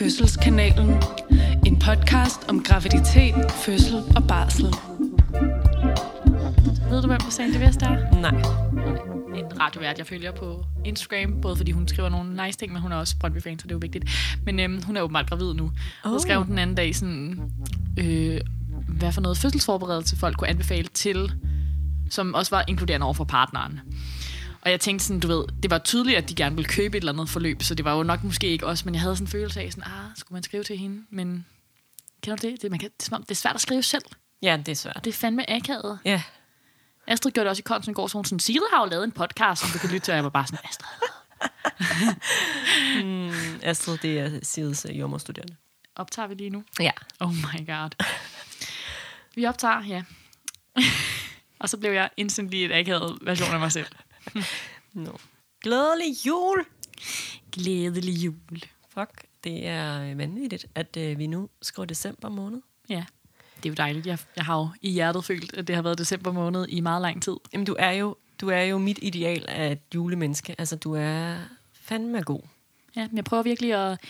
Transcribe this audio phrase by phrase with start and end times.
[0.00, 1.02] Fødselskanalen.
[1.66, 4.64] En podcast om graviditet, fødsel og barsel.
[6.90, 8.20] Ved du, hvem Sandy Vest er?
[8.20, 8.30] Nej.
[9.38, 12.92] En radiovært, jeg følger på Instagram, både fordi hun skriver nogle nice ting, men hun
[12.92, 14.04] er også Brøndby-fan, så det er jo vigtigt.
[14.44, 15.64] Men øhm, hun er åbenbart gravid nu.
[16.04, 16.12] Oh.
[16.12, 16.18] Oh.
[16.18, 17.40] Så skrev hun den anden dag sådan,
[17.98, 18.40] øh,
[18.88, 21.32] hvad for noget fødselsforberedelse folk kunne anbefale til,
[22.10, 23.80] som også var inkluderende over for partneren.
[24.62, 27.00] Og jeg tænkte sådan, du ved, det var tydeligt, at de gerne ville købe et
[27.00, 29.26] eller andet forløb, så det var jo nok måske ikke os, men jeg havde sådan
[29.26, 31.04] en følelse af sådan, ah, skulle man skrive til hende?
[31.10, 31.46] Men
[32.22, 32.62] kender du det?
[32.62, 34.04] Det, man kan, det, er, det er svært at skrive selv.
[34.42, 35.00] Ja, det er svært.
[35.04, 35.98] Det er fandme akavet.
[36.04, 36.22] Ja.
[37.06, 39.04] Astrid gjorde det også i Konsen i går, så hun sådan, Sigrid har jo lavet
[39.04, 40.88] en podcast, som du kan lytte til, og jeg var bare sådan, Astrid.
[43.04, 45.56] Mm, Astrid, det er Sides uh, jordmorstuderende.
[45.96, 46.64] Optager vi lige nu?
[46.80, 46.90] Ja.
[47.20, 47.90] Oh my god.
[49.34, 50.02] Vi optager, ja.
[51.60, 53.86] og så blev jeg instantly et akavet version af mig selv.
[54.92, 55.12] No.
[55.62, 56.64] Glædelig jul!
[57.52, 58.62] Glædelig jul.
[58.88, 62.60] Fuck, det er øh, vanvittigt, at uh, vi nu skriver december måned.
[62.88, 63.04] Ja,
[63.56, 64.06] det er jo dejligt.
[64.06, 67.02] Jeg, jeg har jo i hjertet følt, at det har været december måned i meget
[67.02, 67.36] lang tid.
[67.52, 70.54] Jamen, du er jo, du er jo mit ideal af et julemenneske.
[70.58, 71.36] Altså, du er
[71.72, 72.40] fandme god.
[72.96, 74.00] Ja, men jeg prøver virkelig at...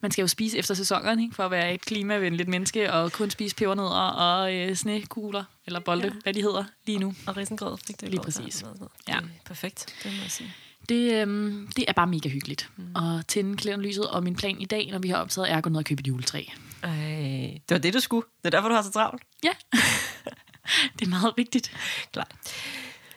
[0.00, 1.34] Man skal jo spise efter sæsonerne, ikke?
[1.34, 6.06] for at være et klimavenligt menneske, og kun spise pebernødder og øh, snekugler, eller bolde,
[6.06, 6.12] ja.
[6.22, 7.14] hvad de hedder lige nu.
[7.26, 8.64] Og risengrød fik i Lige præcis.
[9.08, 9.12] Ja.
[9.12, 10.54] Det er perfekt, det må jeg sige.
[10.88, 12.96] Det, øhm, det er bare mega hyggeligt mm.
[12.96, 15.70] at tænde klæderlyset, og min plan i dag, når vi har optaget, er at gå
[15.70, 16.44] ned og købe et juletræ.
[16.82, 18.26] Ej, det var det, du skulle.
[18.38, 19.22] Det er derfor, du har så travlt.
[19.44, 19.52] Ja,
[20.98, 21.72] det er meget vigtigt.
[22.12, 22.34] Klart.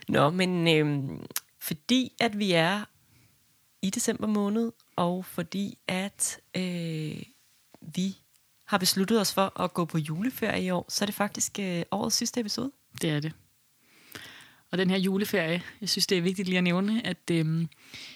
[0.07, 1.25] Nå, men øhm,
[1.59, 2.81] fordi at vi er
[3.81, 7.21] i december måned, og fordi at øh,
[7.81, 8.17] vi
[8.65, 11.83] har besluttet os for at gå på juleferie i år, så er det faktisk øh,
[11.91, 12.71] årets sidste episode.
[13.01, 13.33] Det er det.
[14.71, 17.69] Og den her juleferie, jeg synes, det er vigtigt lige at nævne, at øhm,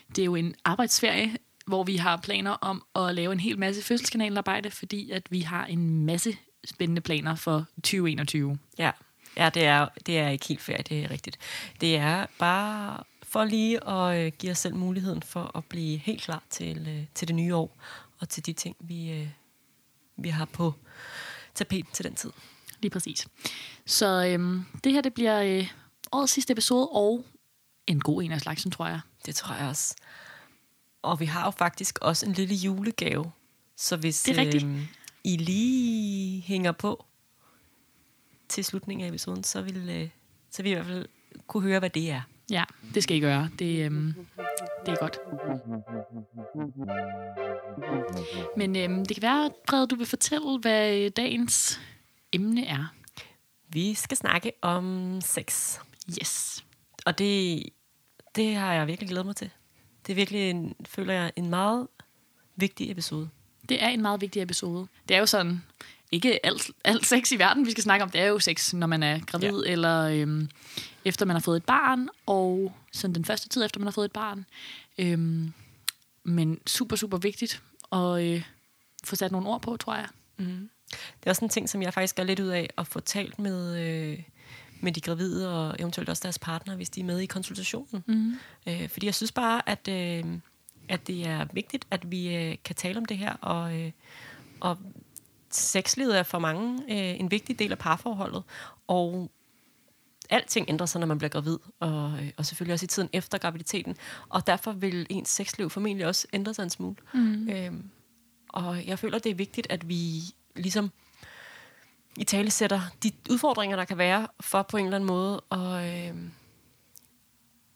[0.10, 1.38] det er jo en arbejdsferie,
[1.68, 5.66] hvor vi har planer om at lave en hel masse fødselskanalarbejde, fordi at vi har
[5.66, 8.58] en masse spændende planer for 2021.
[8.78, 8.92] Ja,
[9.38, 11.38] ja det, er, det er ikke helt ferie, det er rigtigt.
[11.82, 16.22] Det er bare for lige at øh, give os selv muligheden for at blive helt
[16.22, 17.78] klar til, øh, til det nye år,
[18.20, 19.28] og til de ting, vi, øh,
[20.18, 20.74] vi har på
[21.56, 22.32] tapeten til den tid.
[22.80, 23.28] Lige præcis.
[23.86, 25.72] Så øhm, det her, det bliver øh,
[26.12, 27.26] årets sidste episode, og
[27.88, 29.00] en god en af slagsen, tror jeg.
[29.26, 29.96] Det tror jeg også.
[31.02, 33.32] Og vi har jo faktisk også en lille julegave.
[33.78, 34.64] Så hvis Det er rigtigt.
[34.64, 34.88] øhm,
[35.24, 37.06] I lige hænger på
[38.50, 40.10] til slutningen af episoden, så vil, øh,
[40.52, 41.06] så vil I i hvert fald
[41.48, 42.22] kunne høre, hvad det er.
[42.52, 42.64] Ja,
[42.94, 43.50] det skal I gøre.
[43.60, 44.14] Det, øhm,
[44.86, 45.20] det er godt.
[48.58, 51.82] Men øhm, det kan være, Frede, du vil fortælle, hvad øh, dagens
[52.32, 52.94] emne er.
[53.70, 55.78] Vi skal snakke om sex.
[56.22, 56.66] Yes.
[57.06, 57.64] Og det,
[58.36, 59.50] det har jeg virkelig glædet mig til.
[60.06, 61.88] Det er virkelig, en, føler jeg, en meget
[62.56, 63.30] vigtig episode.
[63.70, 64.88] Det er en meget vigtig episode.
[65.10, 65.64] Det er jo sådan,
[66.12, 68.10] ikke alt, alt sex i verden, vi skal snakke om.
[68.10, 69.72] Det er jo sex, når man er gravid, ja.
[69.72, 70.50] eller øhm,
[71.06, 74.06] efter man har fået et barn, og sådan den første tid efter man har fået
[74.06, 74.46] et barn.
[74.98, 75.54] Øhm,
[76.24, 78.44] men super, super vigtigt at øh,
[79.04, 80.08] få sat nogle ord på, tror jeg.
[80.38, 80.70] Mm.
[80.90, 83.40] Det er også en ting, som jeg faktisk gør lidt ud af at få talt
[83.40, 84.24] med, øh,
[84.82, 88.04] med de gravide og eventuelt også deres partner, hvis de er med i konsultationen.
[88.08, 88.34] Mm.
[88.68, 90.24] Øh, fordi jeg synes bare, at, øh,
[90.90, 93.92] at det er vigtigt, at vi øh, kan tale om det her, og, øh,
[94.60, 94.78] og
[95.52, 98.44] sexlivet er for mange øh, en vigtig del af parforholdet,
[98.88, 99.32] og
[100.30, 103.38] alting ændrer sig, når man bliver gravid, og, øh, og selvfølgelig også i tiden efter
[103.38, 103.96] graviditeten,
[104.30, 106.96] og derfor vil ens sexliv formentlig også ændre sig en smule.
[107.14, 107.50] Mm.
[107.50, 107.90] Øhm,
[108.50, 110.22] og jeg føler, det er vigtigt, at vi
[110.56, 110.92] ligesom
[112.18, 116.10] i tale sætter de udfordringer, der kan være, for på en eller anden måde at,
[116.10, 116.32] øhm,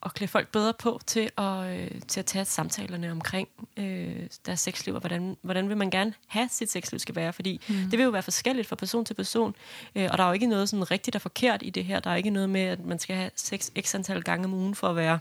[0.05, 3.47] at klæde folk bedre på til at, øh, til at tage samtalerne omkring
[3.77, 7.61] øh, deres sexliv, og hvordan, hvordan vil man gerne have sit sexliv skal være, fordi
[7.67, 7.75] mm.
[7.75, 9.55] det vil jo være forskelligt fra person til person,
[9.95, 11.99] øh, og der er jo ikke noget sådan rigtigt og forkert i det her.
[11.99, 14.75] Der er ikke noget med, at man skal have sex x antal gange om ugen
[14.75, 15.19] for at være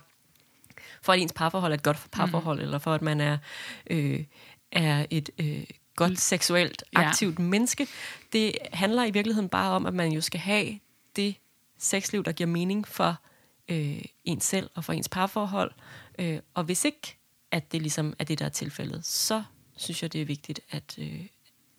[1.03, 2.65] for at ens parforhold er et godt parforhold, mm.
[2.65, 3.39] eller for at man er,
[3.91, 4.25] øh,
[4.73, 5.65] er et øh,
[5.97, 7.01] godt seksuelt Ja.
[7.01, 7.45] aktivt ja.
[7.45, 7.87] menneske.
[8.33, 10.79] Det handler i virkeligheden bare om, at man jo skal have
[11.17, 11.35] det
[11.79, 13.17] sexliv, der giver mening for
[13.71, 15.73] øh, ens selv og for ens parforhold.
[16.19, 17.17] Øh, og hvis ikke,
[17.51, 19.43] at det ligesom er det, der er tilfældet, så
[19.77, 21.27] synes jeg, det er vigtigt, at, øh,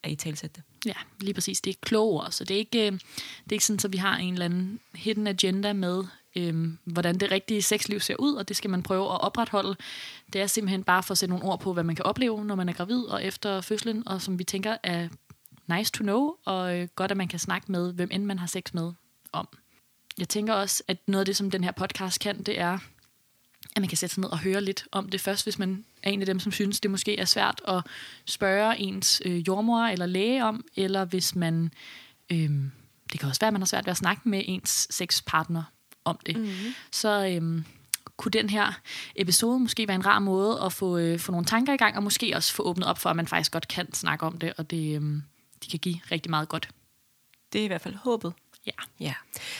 [0.03, 0.85] at I talsætte det.
[0.85, 1.61] Ja, lige præcis.
[1.61, 4.17] Det er klogere, så det er ikke, øh, det er ikke sådan, at vi har
[4.17, 6.03] en eller anden hidden agenda med,
[6.35, 9.75] øh, hvordan det rigtige sexliv ser ud, og det skal man prøve at opretholde.
[10.33, 12.55] Det er simpelthen bare for at sætte nogle ord på, hvad man kan opleve, når
[12.55, 15.09] man er gravid og efter fødslen, og som vi tænker er
[15.77, 18.47] nice to know, og øh, godt, at man kan snakke med, hvem end man har
[18.47, 18.93] sex med
[19.31, 19.47] om.
[20.21, 22.73] Jeg tænker også, at noget af det, som den her podcast kan, det er,
[23.75, 26.09] at man kan sætte sig ned og høre lidt om det først, hvis man er
[26.11, 27.83] en af dem, som synes, det måske er svært at
[28.25, 31.73] spørge ens øh, jordmor eller læge om, eller hvis man,
[32.31, 32.49] øh,
[33.11, 35.63] det kan også være, at man har svært ved at snakke med ens sexpartner
[36.05, 36.73] om det, mm-hmm.
[36.91, 37.63] så øh,
[38.17, 38.79] kunne den her
[39.15, 42.03] episode måske være en rar måde at få, øh, få nogle tanker i gang, og
[42.03, 44.71] måske også få åbnet op for, at man faktisk godt kan snakke om det, og
[44.71, 45.21] det, øh,
[45.63, 46.69] de kan give rigtig meget godt.
[47.53, 48.33] Det er i hvert fald håbet.
[48.65, 48.71] Ja.
[48.99, 49.13] ja.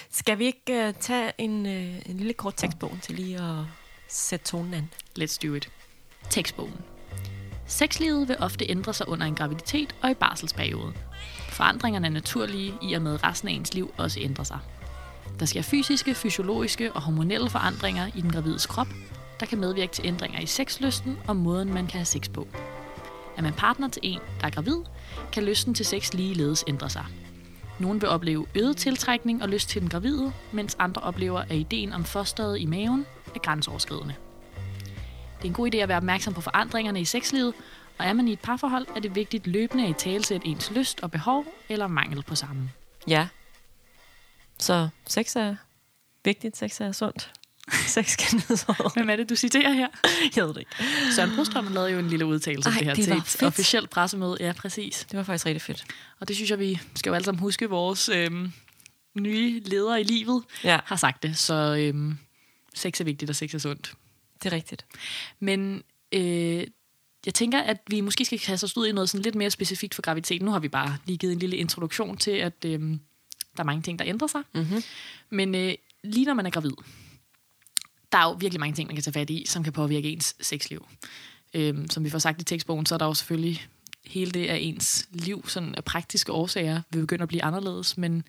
[0.09, 3.65] Skal vi ikke uh, tage en, uh, en lille kort tekstbog til lige at
[4.07, 4.89] sætte tonen an?
[5.19, 5.69] Let's do it.
[6.29, 6.81] Tekstbogen.
[7.65, 10.93] Sexlivet vil ofte ændre sig under en graviditet og i barselsperiode.
[11.49, 14.59] Forandringerne er naturlige i og med resten af ens liv også ændrer sig.
[15.39, 18.87] Der sker fysiske, fysiologiske og hormonelle forandringer i den gravides krop,
[19.39, 22.47] der kan medvirke til ændringer i sexlysten og måden, man kan have sex på.
[23.37, 24.77] Er man partner til en, der er gravid,
[25.31, 27.05] kan lysten til sex ligeledes ændre sig.
[27.81, 31.93] Nogle vil opleve øget tiltrækning og lyst til den gravide, mens andre oplever, at ideen
[31.93, 33.05] om fosteret i maven
[33.35, 34.15] er grænseoverskridende.
[35.37, 37.53] Det er en god idé at være opmærksom på forandringerne i sexlivet,
[37.97, 41.11] og er man i et parforhold, er det vigtigt løbende at talsætte ens lyst og
[41.11, 42.71] behov eller mangel på samme.
[43.07, 43.27] Ja.
[44.59, 45.55] Så sex er
[46.25, 47.31] vigtigt, sex er sundt.
[47.87, 48.41] Sex kan
[48.93, 49.87] Hvem er det, du citerer her?
[50.35, 50.71] Jeg ved det ikke.
[51.15, 53.43] Søren Brostrøm lavede jo en lille udtalelse om det her det til et fedt.
[53.43, 54.37] officielt pressemøde.
[54.39, 55.07] Ja, præcis.
[55.11, 55.85] Det var faktisk rigtig fedt.
[56.19, 58.51] Og det synes jeg, vi skal jo alle sammen huske, vores øhm,
[59.15, 61.37] nye ledere i livet Ja, har sagt det.
[61.37, 62.17] Så øhm,
[62.73, 63.93] sex er vigtigt, og sex er sundt.
[64.43, 64.85] det er rigtigt.
[65.39, 66.63] Men øh,
[67.25, 69.95] jeg tænker, at vi måske skal kaste os ud i noget sådan lidt mere specifikt
[69.95, 70.41] for graviditet.
[70.41, 73.81] Nu har vi bare lige givet en lille introduktion til, at øh, der er mange
[73.81, 74.41] ting, der ændrer sig.
[74.55, 74.83] Mm-hmm.
[75.29, 75.73] Men øh,
[76.03, 76.71] lige når man er gravid,
[78.11, 80.35] der er jo virkelig mange ting, man kan tage fat i, som kan påvirke ens
[80.41, 80.87] sexliv.
[81.53, 83.67] Øhm, som vi får sagt i tekstbogen, så er der jo selvfølgelig
[84.05, 87.97] hele det af ens liv, sådan af praktiske årsager, vil begynde at blive anderledes.
[87.97, 88.23] Men,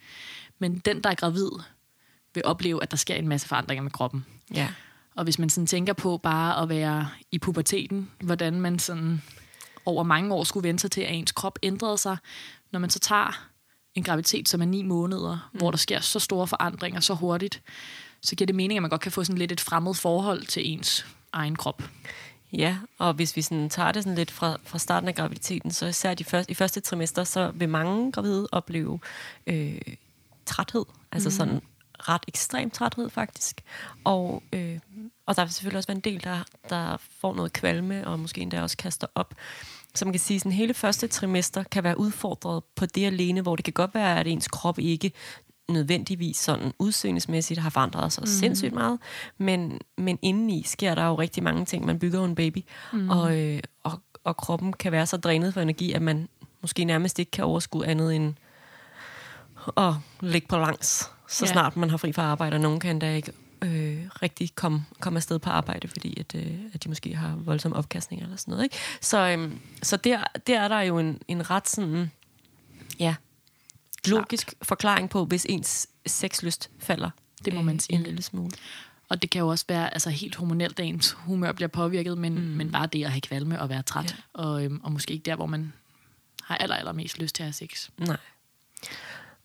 [0.59, 1.51] men den, der er gravid,
[2.35, 4.27] vil opleve, at der sker en masse forandringer med kroppen.
[4.55, 4.69] Ja.
[5.15, 9.23] Og hvis man sådan tænker på bare at være i puberteten, hvordan man sådan
[9.87, 12.17] over mange år skulle vente sig til, at ens krop ændrede sig,
[12.71, 13.49] når man så tager
[13.95, 15.59] en graviditet, som er ni måneder, mm.
[15.59, 17.63] hvor der sker så store forandringer så hurtigt,
[18.23, 20.73] så giver det mening, at man godt kan få sådan lidt et fremmed forhold til
[20.73, 21.83] ens egen krop.
[22.53, 25.87] Ja, og hvis vi sådan tager det sådan lidt fra, fra starten af graviditeten, så
[25.87, 29.01] især de første, i første trimester, så vil mange gravide opleve
[29.47, 29.81] øh,
[30.47, 30.85] træthed.
[31.13, 31.33] Altså mm.
[31.33, 31.61] sådan
[31.99, 33.61] ret ekstrem træthed faktisk.
[34.05, 34.79] Og, øh,
[35.27, 38.41] og der vil selvfølgelig også være en del, der, der får noget kvalme, og måske
[38.41, 39.35] endda også kaster op.
[39.95, 43.57] Så man kan sige, at hele første trimester kan være udfordret på det alene, hvor
[43.57, 45.13] det kan godt være, at ens krop ikke
[45.73, 48.27] nødvendigvis sådan udseendsmæssigt har forandret sig mm.
[48.27, 48.99] sindssygt meget,
[49.39, 51.87] men, men indeni sker der jo rigtig mange ting.
[51.87, 53.11] Man bygger jo en baby, mm.
[53.11, 56.29] og, øh, og, og kroppen kan være så drænet for energi, at man
[56.61, 58.35] måske nærmest ikke kan overskue andet end
[59.77, 61.53] at ligge på langs, så Ja.
[61.53, 63.33] snart man har fri fra arbejde, og nogen kan da ikke
[63.63, 67.77] øh, rigtig komme, komme afsted på arbejde, fordi at, øh, at de måske har voldsomme
[67.77, 68.65] opkastninger eller sådan noget.
[68.65, 68.77] Ikke?
[69.01, 72.11] Så, øhm, så der, der er der jo en, en ret sådan,
[72.99, 73.15] ja,
[74.07, 77.11] logisk forklaring på, hvis ens sexlyst falder.
[77.45, 77.97] Det må man øh, sige.
[77.97, 78.51] En lille smule.
[79.09, 82.35] Og det kan jo også være altså, helt hormonelt, at ens humør bliver påvirket, men,
[82.35, 82.41] mm.
[82.41, 84.43] men bare det at have kvalme og være træt, ja.
[84.43, 85.73] og, øhm, og måske ikke der, hvor man
[86.45, 87.89] har aller, allermest lyst til at have sex.
[87.99, 88.17] Nej.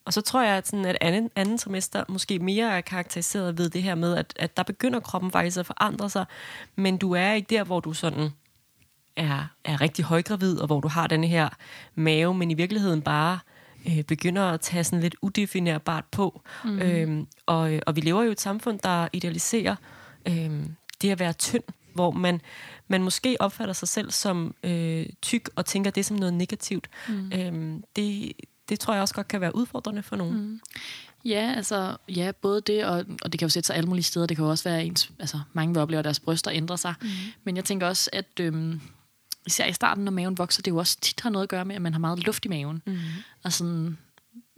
[0.06, 3.70] Og så tror jeg, at, sådan, at anden, anden trimester måske mere er karakteriseret ved
[3.70, 6.26] det her med, at, at der begynder kroppen faktisk at forandre sig,
[6.76, 8.30] men du er ikke der, hvor du sådan
[9.16, 11.50] er, er rigtig højgravid, og hvor du har denne her
[11.96, 13.40] mave, men i virkeligheden bare
[13.90, 16.42] øh, begynder at tage sådan lidt udefinerbart på.
[16.64, 16.80] Mm.
[16.80, 19.76] Øhm, og, og vi lever jo i et samfund, der idealiserer
[20.28, 21.64] øhm, det at være tynd,
[21.94, 22.42] hvor man,
[22.88, 26.90] man måske opfatter sig selv som øh, tyk og tænker det som noget negativt.
[27.08, 27.32] Mm.
[27.36, 28.34] Øhm, det,
[28.70, 30.36] det tror jeg også godt kan være udfordrende for nogen.
[30.36, 30.60] Mm.
[31.26, 34.26] Ja, altså, ja, både det, og, og det kan jo sætte sig alle mulige steder.
[34.26, 36.94] Det kan jo også være ens, altså, mange vil opleve, at deres bryster ændrer sig.
[37.02, 37.08] Mm.
[37.44, 38.82] Men jeg tænker også, at øhm,
[39.48, 41.76] især i starten, når maven vokser, det jo også tit har noget at gøre med,
[41.76, 42.82] at man har meget luft i maven.
[42.86, 42.98] Mm.
[43.44, 43.98] Og sådan,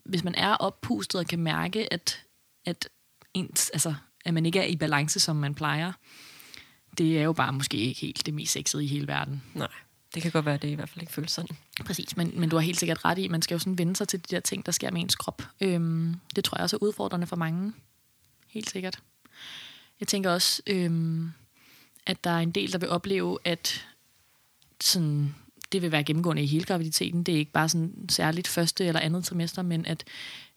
[0.06, 2.24] hvis man er oppustet og kan mærke, at,
[2.66, 2.90] at,
[3.34, 5.92] ens, altså, at man ikke er i balance, som man plejer,
[6.98, 9.44] det er jo bare måske ikke helt det mest sexede i hele verden.
[9.54, 9.68] Nej,
[10.14, 11.58] det kan godt være, at det i hvert fald ikke føles sådan.
[11.86, 14.08] Præcis, men, men du har helt sikkert ret i, man skal jo sådan vende sig
[14.08, 15.44] til de der ting, der sker med ens krop.
[15.62, 17.74] Øhm, det tror jeg også er udfordrende for mange.
[18.48, 19.00] Helt sikkert.
[20.00, 21.32] Jeg tænker også, øhm,
[22.06, 23.89] at der er en del, der vil opleve, at
[24.84, 25.36] sådan,
[25.72, 27.24] det vil være gennemgående i hele graviditeten.
[27.24, 30.04] Det er ikke bare sådan særligt første eller andet trimester, men at,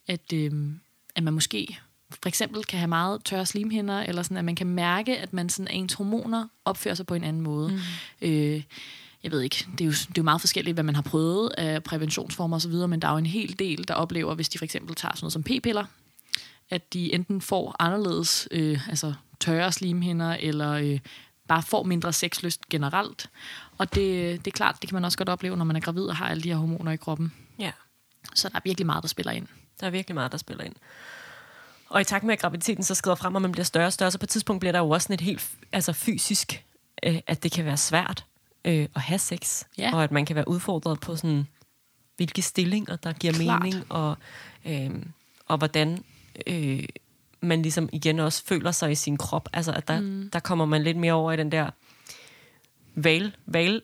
[0.07, 0.81] at, øhm,
[1.17, 1.79] at man måske
[2.23, 5.49] for eksempel kan have meget tørre slimhinder, eller sådan, at man kan mærke, at man
[5.49, 7.69] sådan, at ens hormoner opfører sig på en anden måde.
[7.69, 8.29] Mm.
[8.29, 8.63] Øh,
[9.23, 11.51] jeg ved ikke, det er, jo, det er jo meget forskelligt, hvad man har prøvet
[11.59, 14.65] af præventionsformer osv., men der er jo en hel del, der oplever, hvis de for
[14.65, 15.85] eksempel tager sådan noget som p-piller,
[16.71, 20.99] at de enten får anderledes øh, altså tørre slimhinder, eller øh,
[21.49, 23.31] bare får mindre sexlyst generelt.
[23.79, 26.03] Og det, det er klart, det kan man også godt opleve, når man er gravid
[26.05, 27.33] og har alle de her hormoner i kroppen.
[27.59, 27.73] Ja,
[28.35, 29.47] Så der er virkelig meget, der spiller ind.
[29.81, 30.75] der er virkelig meget, der spiller ind.
[31.89, 34.11] Og i takt med, at graviditeten så skrider frem, og man bliver større og større,
[34.11, 36.65] så på et tidspunkt bliver der jo også sådan et helt altså fysisk,
[37.03, 38.25] øh, at det kan være svært
[38.65, 39.65] øh, at have sex.
[39.79, 39.91] Ja.
[39.95, 41.47] Og at man kan være udfordret på sådan,
[42.17, 43.63] hvilke stillinger, der giver Klart.
[43.63, 44.17] mening, og,
[44.65, 44.91] øh,
[45.47, 46.05] og hvordan
[46.47, 46.85] øh,
[47.43, 49.49] man ligesom igen også føler sig i sin krop.
[49.53, 50.31] Altså, at der, mm.
[50.33, 51.71] der kommer man lidt mere over i den der
[52.95, 53.83] val, val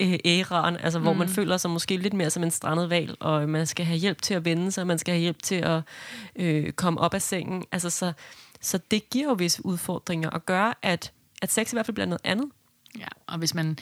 [0.00, 3.48] øh, æraen, altså hvor man føler sig måske lidt mere som en strandet val, og
[3.48, 5.82] man skal have hjælp til at vende sig, man skal have hjælp til at
[6.36, 7.64] øh, komme op af sengen.
[7.72, 8.12] Altså, så,
[8.60, 12.06] så det giver jo visse udfordringer og gør, at, at sex i hvert fald bliver
[12.06, 12.50] noget andet.
[12.98, 13.78] Ja, og hvis man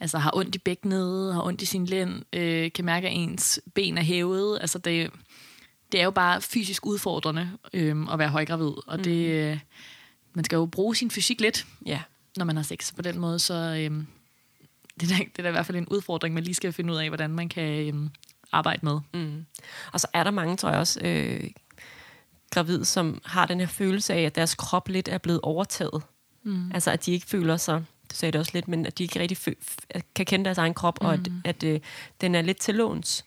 [0.00, 3.60] altså, har ondt i bækkenet, har ondt i sin lænd, øh, kan mærke, at ens
[3.74, 5.10] ben er hævet, altså det,
[5.92, 9.02] det er jo bare fysisk udfordrende øh, at være højgravid, og mm.
[9.02, 9.58] det, øh,
[10.34, 12.00] man skal jo bruge sin fysik lidt, Ja.
[12.36, 14.04] når man har sex på den måde, så øh,
[15.00, 16.92] det, er, da- det er da i hvert fald en udfordring, man lige skal finde
[16.92, 18.10] ud af, hvordan man kan øh,
[18.52, 19.00] arbejde med.
[19.14, 19.44] Mm.
[19.92, 21.50] Og så er der mange, tror jeg også, øh,
[22.50, 26.02] gravide, som har den her følelse af, at deres krop lidt er blevet overtaget.
[26.42, 26.72] Mm.
[26.72, 29.20] Altså, at de ikke føler sig, du sagde det også lidt, men at de ikke
[29.20, 29.54] rigtig
[30.14, 31.06] kan kende deres egen krop, mm.
[31.06, 31.80] og at, at øh,
[32.20, 33.24] den er lidt til låns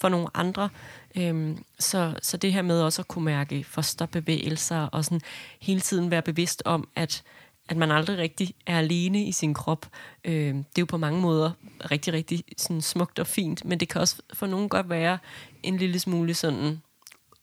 [0.00, 0.68] for nogle andre.
[1.16, 5.20] Øhm, så, så det her med også at kunne mærke fosterbevægelser, og sådan
[5.60, 7.22] hele tiden være bevidst om, at
[7.68, 9.86] at man aldrig rigtig er alene i sin krop.
[10.24, 11.50] Øh, det er jo på mange måder
[11.90, 15.18] rigtig, rigtig sådan smukt og fint, men det kan også for nogen godt være
[15.62, 16.82] en lille smule sådan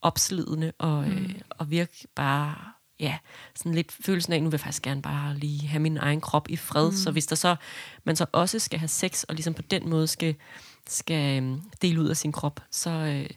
[0.02, 1.12] opslidende og, mm.
[1.12, 2.54] øh, og virke bare
[3.00, 3.18] ja,
[3.54, 6.50] sådan lidt følelsen af, nu vil jeg faktisk gerne bare lige have min egen krop
[6.50, 6.90] i fred.
[6.90, 6.96] Mm.
[6.96, 7.56] Så hvis der så,
[8.04, 10.34] man så også skal have sex, og ligesom på den måde skal,
[10.88, 13.30] skal øhm, dele ud af sin krop, så, øh,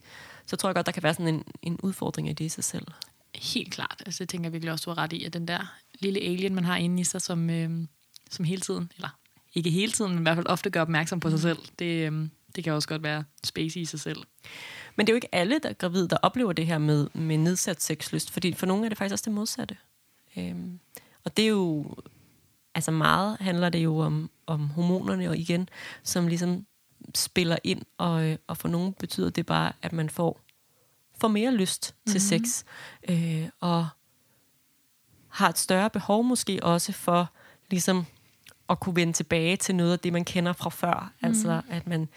[0.46, 2.64] så tror jeg godt, der kan være sådan en, en udfordring i det i sig
[2.64, 2.88] selv.
[3.36, 4.04] Helt klart.
[4.06, 6.56] Altså, det tænker jeg virkelig også, du har ret i, at den der lille alien,
[6.56, 7.88] man har inde i sig, som, øh,
[8.32, 9.10] som hele tiden, eller
[9.54, 12.28] ikke hele tiden, men i hvert fald ofte gør opmærksom på sig selv, det, øh,
[12.56, 14.24] det kan også godt være space i sig selv.
[14.96, 17.38] Men det er jo ikke alle, der er gravide, der oplever det her med, med
[17.38, 19.78] nedsat sexlyst, fordi for nogle er det faktisk også det modsatte.
[20.38, 20.80] Øhm,
[21.24, 21.96] og det er jo,
[22.75, 25.70] altså meget handler det jo om, om hormonerne, og igen,
[26.04, 26.66] som ligesom
[27.16, 30.42] spiller ind, og, øh, og for nogle betyder det bare, at man får,
[31.18, 32.46] får mere lyst til mm-hmm.
[32.46, 32.64] sex,
[33.10, 33.88] øh, og
[35.30, 37.30] har et større behov måske også for
[37.70, 38.06] ligesom
[38.70, 41.12] at kunne vende tilbage til noget af det, man kender fra før.
[41.22, 41.28] Mm.
[41.28, 42.08] Altså, at man,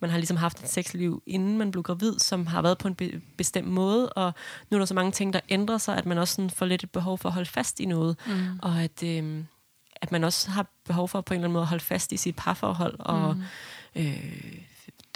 [0.00, 2.94] man har ligesom haft et sexliv, inden man blev gravid, som har været på en
[2.94, 4.32] be- bestemt måde, og
[4.70, 6.84] nu er der så mange ting, der ændrer sig, at man også sådan får lidt
[6.84, 8.58] et behov for at holde fast i noget, mm.
[8.62, 9.44] og at, øh,
[9.96, 12.16] at man også har behov for på en eller anden måde at holde fast i
[12.16, 13.42] sit parforhold, og, mm.
[13.96, 14.62] Øh,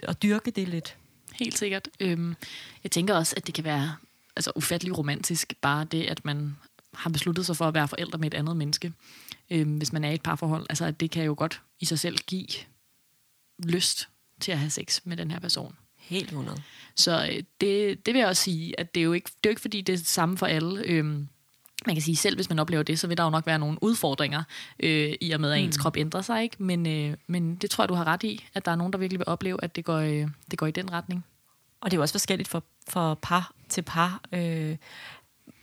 [0.08, 0.96] og dyrke det lidt.
[1.32, 1.88] Helt sikkert.
[2.00, 2.34] Øhm,
[2.84, 3.96] jeg tænker også, at det kan være
[4.37, 6.56] altså, ufattelig romantisk, bare det, at man
[6.94, 8.92] har besluttet sig for at være forældre med et andet menneske,
[9.50, 10.66] øhm, hvis man er i et parforhold.
[10.68, 12.46] Altså, at det kan jo godt i sig selv give
[13.58, 14.08] lyst
[14.40, 15.76] til at have sex med den her person.
[15.96, 16.62] Helt 100.
[16.96, 19.50] Så øh, det, det vil jeg også sige, at det er jo ikke, det er
[19.50, 20.82] jo ikke fordi, det er det samme for alle.
[20.84, 21.28] Øhm,
[21.87, 23.78] man kan sige, selv hvis man oplever det, så vil der jo nok være nogle
[23.82, 24.42] udfordringer,
[24.82, 26.42] øh, i og med, at ens krop ændrer sig.
[26.42, 26.56] ikke.
[26.58, 28.99] Men, øh, men det tror jeg, du har ret i, at der er nogen, der
[28.99, 31.25] virkelig vil opleve, at det går, øh, det går i den retning.
[31.80, 34.76] Og det er jo også forskelligt for, for par til par, øh,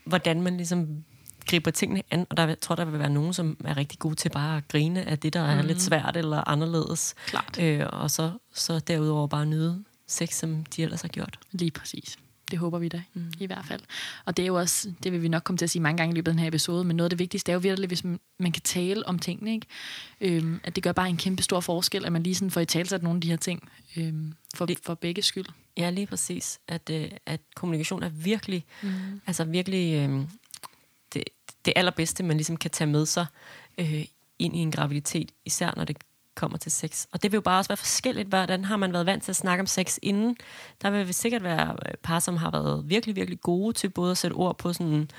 [0.05, 1.03] hvordan man ligesom
[1.47, 2.27] griber tingene an.
[2.29, 4.67] Og der jeg tror der vil være nogen, som er rigtig gode til bare at
[4.67, 7.15] grine af det, der er lidt svært eller anderledes.
[7.25, 7.59] Klart.
[7.62, 11.39] Øh, og så, så derudover bare nyde sex, som de ellers har gjort.
[11.51, 12.17] Lige præcis.
[12.51, 13.32] Det håber vi da, mm.
[13.39, 13.82] i hvert fald.
[14.25, 16.13] Og det er jo også, det vil vi nok komme til at sige mange gange
[16.13, 18.04] i løbet af den her episode, men noget af det vigtigste er jo virkelig, hvis
[18.04, 19.68] man, kan tale om tingene, ikke?
[20.22, 22.66] Øhm, at det gør bare en kæmpe stor forskel, at man lige sådan får i
[22.66, 25.46] talsat nogle af de her ting, øhm, for, Det- for begge skyld.
[25.77, 26.60] Ja, lige præcis.
[26.68, 29.22] At, øh, at kommunikation er virkelig, mm.
[29.27, 30.22] altså virkelig øh,
[31.13, 31.24] det,
[31.66, 33.25] det allerbedste, man ligesom kan tage med sig
[33.77, 34.06] øh,
[34.39, 35.98] ind i en graviditet, især når det
[36.38, 37.06] kommer til sex.
[37.12, 39.36] Og det vil jo bare også være forskelligt, hvordan har man været vant til at
[39.36, 40.38] snakke om sex inden.
[40.82, 44.34] Der vil sikkert være par, som har været virkelig, virkelig gode til både at sætte
[44.34, 45.10] ord på sådan,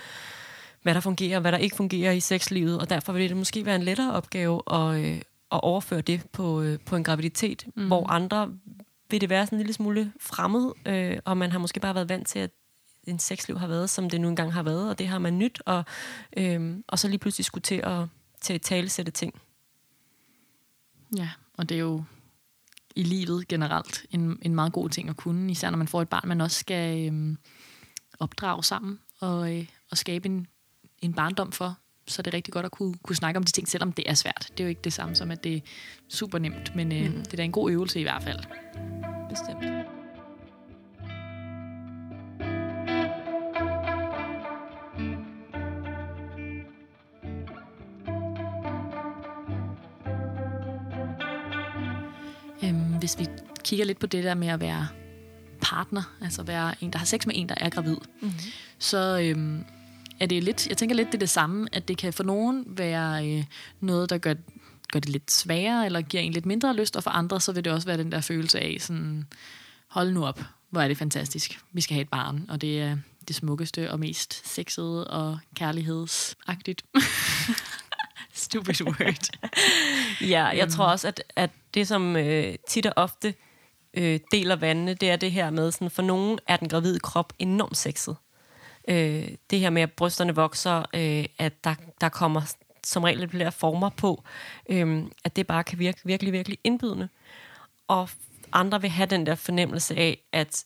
[0.82, 3.66] hvad der fungerer og hvad der ikke fungerer i sexlivet, og derfor vil det måske
[3.66, 5.16] være en lettere opgave at, øh,
[5.52, 7.86] at overføre det på, øh, på en graviditet, mm.
[7.86, 8.52] hvor andre
[9.10, 12.08] vil det være sådan en lille smule fremmed, øh, og man har måske bare været
[12.08, 12.50] vant til, at
[13.06, 15.62] en sexliv har været, som det nu engang har været, og det har man nyt,
[15.66, 15.84] og,
[16.36, 18.04] øh, og så lige pludselig skulle til at,
[18.40, 19.34] til at talesætte ting.
[21.16, 22.04] Ja, og det er jo
[22.96, 26.08] i livet generelt en, en meget god ting at kunne, især når man får et
[26.08, 27.36] barn, man også skal øhm,
[28.18, 30.46] opdrage sammen og, øh, og skabe en,
[31.02, 31.78] en barndom for.
[32.06, 34.14] Så er det rigtig godt at kunne, kunne snakke om de ting, selvom det er
[34.14, 34.48] svært.
[34.50, 35.60] Det er jo ikke det samme som, at det er
[36.08, 37.22] super nemt, men øh, mm.
[37.22, 38.38] det er da en god øvelse i hvert fald.
[39.30, 39.97] Bestemt.
[53.08, 53.34] Hvis vi
[53.64, 54.88] kigger lidt på det der med at være
[55.60, 58.40] partner, altså være en, der har sex med en, der er gravid, mm-hmm.
[58.78, 59.64] så øhm,
[60.20, 62.64] er det lidt, jeg tænker lidt, det er det samme, at det kan for nogen
[62.66, 63.44] være øh,
[63.80, 64.34] noget, der gør,
[64.92, 67.64] gør det lidt sværere, eller giver en lidt mindre lyst, og for andre, så vil
[67.64, 69.26] det også være den der følelse af sådan,
[69.88, 71.60] hold nu op, hvor er det fantastisk.
[71.72, 72.96] Vi skal have et barn, og det er
[73.28, 76.84] det smukkeste og mest sexede og kærlighedsagtigt.
[78.46, 79.30] Stupid word.
[80.34, 80.70] ja, jeg mm.
[80.70, 83.34] tror også, at, at det, som øh, tit og ofte
[83.94, 87.32] øh, deler vandene, det er det her med, sådan, for nogen er den gravide krop
[87.38, 88.16] enormt sexet.
[88.88, 92.54] Øh, det her med, at brysterne vokser, øh, at der, der kommer
[92.84, 94.24] som regel lidt flere former på,
[94.68, 97.08] øh, at det bare kan virke virkelig, virkelig indbydende.
[97.88, 98.08] Og
[98.52, 100.64] andre vil have den der fornemmelse af, at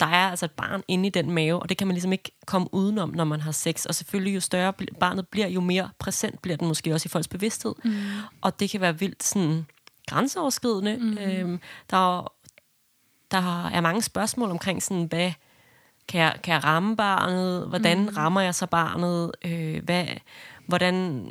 [0.00, 2.30] der er altså et barn inde i den mave, og det kan man ligesom ikke
[2.46, 3.84] komme udenom, når man har sex.
[3.84, 7.28] Og selvfølgelig, jo større barnet bliver, jo mere præsent bliver den måske også i folks
[7.28, 7.74] bevidsthed.
[7.84, 7.92] Mm.
[8.40, 9.66] Og det kan være vildt sådan
[10.06, 10.96] grænseoverskridende.
[10.96, 11.18] Mm.
[11.18, 12.32] Øhm, der,
[13.30, 15.32] der er mange spørgsmål omkring sådan, hvad
[16.08, 17.68] kan jeg, kan jeg ramme barnet?
[17.68, 18.08] Hvordan mm.
[18.16, 19.32] rammer jeg så barnet?
[19.44, 20.06] Øh, hvad,
[20.66, 21.26] hvordan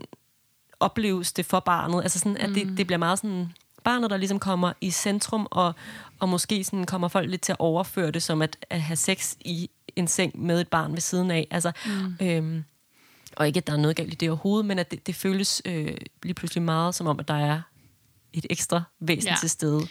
[0.80, 2.02] opleves det for barnet?
[2.02, 2.56] Altså sådan, at mm.
[2.56, 3.52] det, det bliver meget sådan
[3.88, 5.76] barnet, der ligesom kommer i centrum, og,
[6.20, 9.36] og måske sådan kommer folk lidt til at overføre det som at, at have sex
[9.40, 11.48] i en seng med et barn ved siden af.
[11.52, 12.26] Altså, mm.
[12.26, 12.64] øhm,
[13.36, 15.62] og ikke, at der er noget galt i det overhovedet, men at det, det føles
[15.66, 17.62] øh, lige pludselig meget som om, at der er
[18.34, 19.36] et ekstra væsen ja.
[19.40, 19.82] til stede.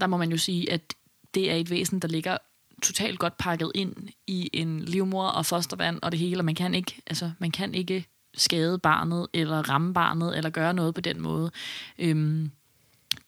[0.00, 0.94] Der må man jo sige, at
[1.34, 2.38] det er et væsen, der ligger
[2.82, 6.74] totalt godt pakket ind i en livmor og fostervand og det hele, og man kan
[6.74, 11.20] ikke, altså, man kan ikke skade barnet, eller ramme barnet, eller gøre noget på den
[11.20, 11.50] måde.
[11.98, 12.50] Øhm,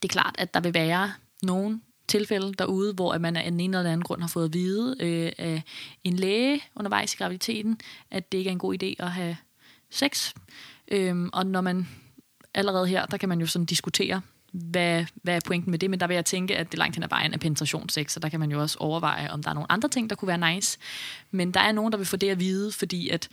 [0.03, 1.13] det er klart, at der vil være
[1.43, 5.33] nogen tilfælde derude, hvor man af en eller anden grund har fået at vide øh,
[5.39, 5.63] af
[6.05, 9.37] en læge undervejs i graviditeten, at det ikke er en god idé at have
[9.91, 10.33] sex.
[10.89, 11.89] Øhm, og når man
[12.55, 14.21] allerede her, der kan man jo sådan diskutere,
[14.53, 17.03] hvad, hvad er pointen med det, men der vil jeg tænke, at det langt hen
[17.03, 19.73] ad vejen er penetrationssex, så der kan man jo også overveje, om der er nogle
[19.73, 20.79] andre ting, der kunne være nice.
[21.31, 23.29] Men der er nogen, der vil få det at vide, fordi at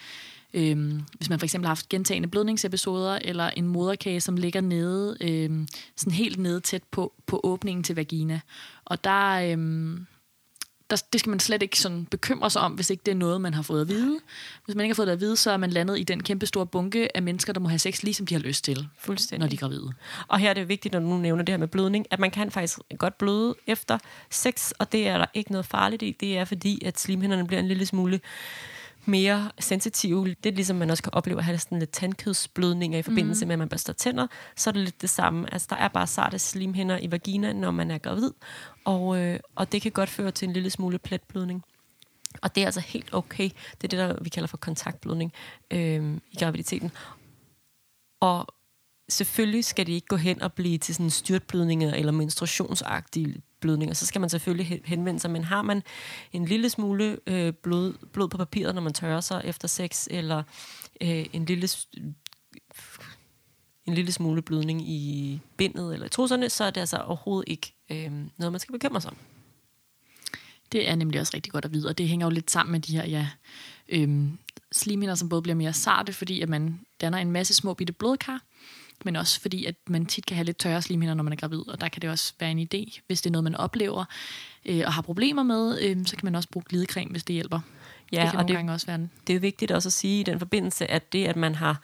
[0.54, 5.18] Øhm, hvis man for eksempel har haft gentagende blødningsepisoder, eller en moderkage, som ligger nede,
[5.22, 8.40] øhm, sådan helt nede tæt på, på åbningen til vagina.
[8.86, 10.06] Og der, øhm,
[10.90, 13.42] der, det skal man slet ikke sådan bekymre sig om, hvis ikke det er noget,
[13.42, 14.20] man har fået at vide.
[14.66, 16.46] Hvis man ikke har fået det at vide, så er man landet i den kæmpe
[16.46, 19.40] store bunke af mennesker, der må have sex, ligesom de har lyst til, Fuldstændig.
[19.40, 19.94] når de er gravide.
[20.28, 22.52] Og her er det vigtigt, når du nævner det her med blødning, at man kan
[22.52, 23.98] faktisk godt bløde efter
[24.30, 26.16] sex, og det er der ikke noget farligt i.
[26.20, 28.20] Det er fordi, at slimhinderne bliver en lille smule
[29.06, 30.36] mere sensitive.
[30.44, 33.48] Det er ligesom, man også kan opleve at have sådan lidt tandkødsblødninger i forbindelse mm.
[33.48, 34.28] med, at man børster tænder.
[34.56, 35.54] Så er det lidt det samme.
[35.54, 38.32] Altså, der er bare sarte slimhinder i vagina, når man er gravid.
[38.86, 41.64] Og, øh, og det kan godt føre til en lille smule pletblødning.
[42.42, 43.50] Og det er altså helt okay.
[43.82, 45.34] Det er det, der vi kalder for kontaktblødning
[45.72, 46.92] øh, i graviditeten.
[48.20, 48.48] Og
[49.10, 54.06] selvfølgelig skal det ikke gå hen og blive til sådan styrtblødninger eller menstruationsagtige blødninger, så
[54.06, 55.32] skal man selvfølgelig henvende sig.
[55.32, 55.84] Men har man
[56.32, 60.44] en lille smule øh, blod, blod på papiret, når man tørrer sig efter sex, eller
[61.02, 61.68] øh, en lille
[63.86, 67.76] en lille smule blødning i bindet eller i trusserne, så er det altså overhovedet ikke
[67.92, 69.18] øh, noget, man skal bekymre sig om.
[70.72, 72.80] Det er nemlig også rigtig godt at vide, og det hænger jo lidt sammen med
[72.80, 73.28] de her ja,
[73.90, 74.38] øhm,
[74.72, 78.42] slimhinder, som både bliver mere sarte, fordi at man danner en masse små bitte blodkar,
[79.06, 81.70] men også fordi, at man tit kan have lidt tørre slimhinder, når man er gravid,
[81.70, 84.06] og der kan det også være en idé, hvis det er noget, man oplever
[84.66, 87.60] øh, og har problemer med, øh, så kan man også bruge glidecreme, hvis det hjælper.
[88.12, 89.12] Ja, det kan og det, gange også være en.
[89.28, 91.82] det er vigtigt også at sige i den forbindelse, at det, at man har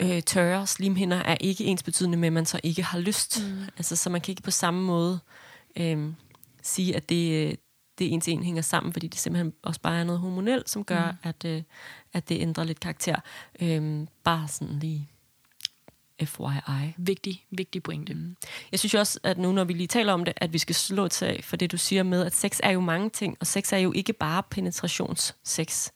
[0.00, 3.42] øh, tørre slimhinder, er ikke ens betydende med, at man så ikke har lyst.
[3.42, 3.62] Mm.
[3.76, 5.20] Altså, så man kan ikke på samme måde
[5.76, 6.12] øh,
[6.62, 7.54] sige, at det, øh,
[7.98, 11.10] det ens en hænger sammen, fordi det simpelthen også bare er noget hormonelt, som gør,
[11.10, 11.16] mm.
[11.22, 11.62] at, øh,
[12.12, 13.16] at det ændrer lidt karakter.
[13.60, 15.08] Øh, bare sådan lige
[16.26, 16.94] FYI.
[16.96, 18.14] Vigtig, vigtig pointe.
[18.14, 18.36] Mm.
[18.72, 21.08] Jeg synes også, at nu når vi lige taler om det, at vi skal slå
[21.08, 23.78] til for det, du siger med, at sex er jo mange ting, og sex er
[23.78, 25.90] jo ikke bare penetrationssex.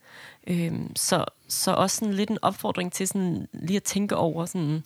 [0.46, 4.82] Øhm, så, så også sådan lidt en opfordring til sådan lige at tænke over, sådan,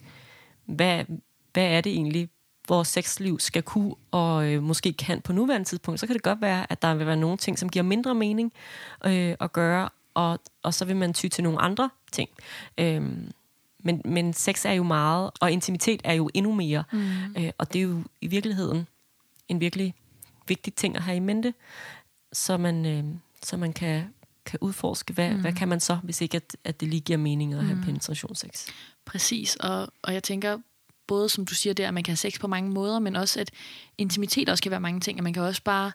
[0.66, 1.04] hvad,
[1.52, 2.28] hvad er det egentlig,
[2.68, 6.40] vores sexliv skal kunne og øh, måske kan på nuværende tidspunkt, så kan det godt
[6.40, 8.52] være, at der vil være nogle ting, som giver mindre mening
[9.06, 12.28] øh, at gøre, og, og så vil man ty til nogle andre ting.
[12.78, 13.30] Øhm,
[13.84, 16.84] men, men sex er jo meget, og intimitet er jo endnu mere.
[16.92, 17.36] Mm.
[17.36, 18.86] Øh, og det er jo i virkeligheden
[19.48, 19.94] en virkelig
[20.48, 21.54] vigtig ting at have i mente,
[22.32, 23.04] så man, øh,
[23.42, 24.04] så man kan,
[24.46, 25.40] kan udforske, hvad, mm.
[25.40, 27.84] hvad kan man så, hvis ikke at, at det lige giver mening at have mm.
[27.84, 28.66] penetrationssex.
[29.04, 30.58] Præcis, og, og jeg tænker,
[31.06, 33.40] både som du siger der, at man kan have sex på mange måder, men også
[33.40, 33.50] at
[33.98, 35.92] intimitet også kan være mange ting, at man kan også bare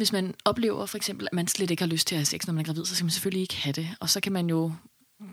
[0.00, 2.46] hvis man oplever for eksempel, at man slet ikke har lyst til at have sex,
[2.46, 3.88] når man er gravid, så skal man selvfølgelig ikke have det.
[4.00, 4.72] Og så kan man jo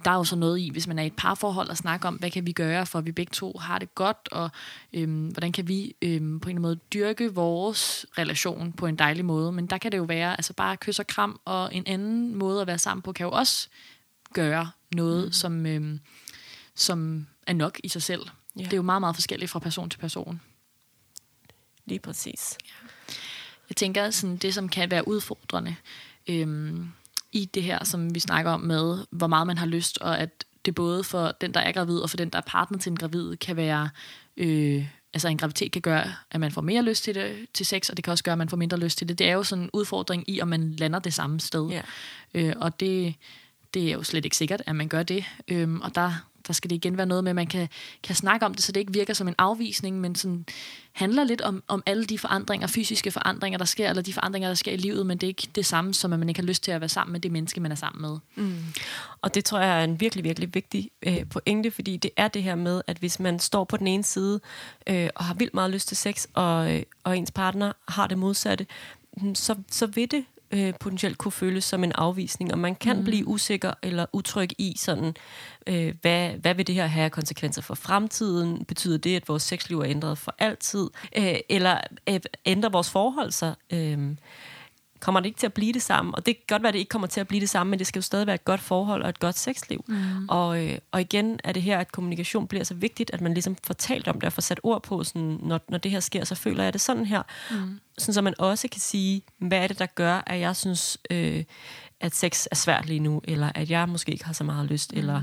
[0.06, 2.16] der er jo så noget i, hvis man er i et parforhold, og snakke om,
[2.16, 4.50] hvad kan vi gøre, for at vi begge to har det godt, og
[4.94, 8.96] øhm, hvordan kan vi øhm, på en eller anden måde dyrke vores relation på en
[8.96, 9.52] dejlig måde.
[9.52, 12.62] Men der kan det jo være, altså bare kys og kram, og en anden måde
[12.62, 13.68] at være sammen på, kan jo også
[14.34, 15.32] gøre noget, mm.
[15.32, 16.00] som, øhm,
[16.76, 18.22] som er nok i sig selv.
[18.58, 18.64] Ja.
[18.64, 20.42] Det er jo meget, meget forskelligt fra person til person.
[21.86, 22.58] Lige præcis.
[23.70, 25.76] Jeg tænker, sådan, det som kan være udfordrende,
[26.28, 26.92] øhm,
[27.32, 30.46] i det her, som vi snakker om med, hvor meget man har lyst, og at
[30.66, 32.98] det både for den, der er gravid, og for den, der er partner til en
[32.98, 33.90] gravid, kan være...
[34.38, 37.90] Øh, altså en graviditet kan gøre, at man får mere lyst til det til sex,
[37.90, 39.20] og det kan også gøre, at man får mindre lyst til det.
[39.20, 41.70] Det er jo sådan en udfordring i, om man lander det samme sted.
[41.70, 41.82] Ja.
[42.34, 43.16] Øh, og det,
[43.74, 45.26] det er jo slet ikke sikkert, at man gør det.
[45.48, 46.14] Øhm, og der,
[46.48, 47.70] der skal det igen være noget med, at man kan,
[48.04, 50.46] kan snakke om det, så det ikke virker som en afvisning, men sådan
[50.92, 54.56] handler lidt om, om alle de forandringer, fysiske forandringer, der sker, eller de forandringer, der
[54.56, 56.64] sker i livet, men det er ikke det samme, som at man ikke har lyst
[56.64, 58.18] til at være sammen med det menneske, man er sammen med.
[58.36, 58.64] Mm.
[59.22, 62.44] Og det tror jeg er en virkelig, virkelig vigtig øh, pointe, fordi det er det
[62.44, 64.40] her med, at hvis man står på den ene side
[64.88, 68.18] øh, og har vildt meget lyst til sex, og, øh, og ens partner har det
[68.18, 68.66] modsatte,
[69.18, 72.98] mm, så, så vil det øh, potentielt kunne føles som en afvisning, og man kan
[72.98, 73.04] mm.
[73.04, 75.14] blive usikker eller utryg i sådan,
[75.68, 78.66] øh, hvad, hvad vil det her have konsekvenser for fremtiden?
[78.66, 80.88] Betyder det, at vores sexliv er ændret for altid?
[81.18, 81.80] Øh, eller
[82.10, 83.56] øh, ændrer vores forhold sig?
[83.74, 84.16] Øh,
[85.00, 86.16] kommer det ikke til at blive det samme.
[86.16, 87.80] Og det kan godt være, at det ikke kommer til at blive det samme, men
[87.80, 89.86] det skal jo stadig være et godt forhold og et godt sexliv.
[89.88, 90.30] Mm.
[90.30, 93.56] Og, øh, og igen er det her, at kommunikation bliver så vigtigt, at man ligesom
[93.64, 96.26] får talt om det og får sat ord på, sådan, når, når det her sker,
[96.26, 97.22] så føler jeg det sådan her.
[97.52, 97.80] Mm.
[97.98, 101.44] Sådan så man også kan sige, hvad er det, der gør, at jeg synes, øh,
[102.00, 104.92] at sex er svært lige nu, eller at jeg måske ikke har så meget lyst,
[104.92, 104.98] mm.
[104.98, 105.22] eller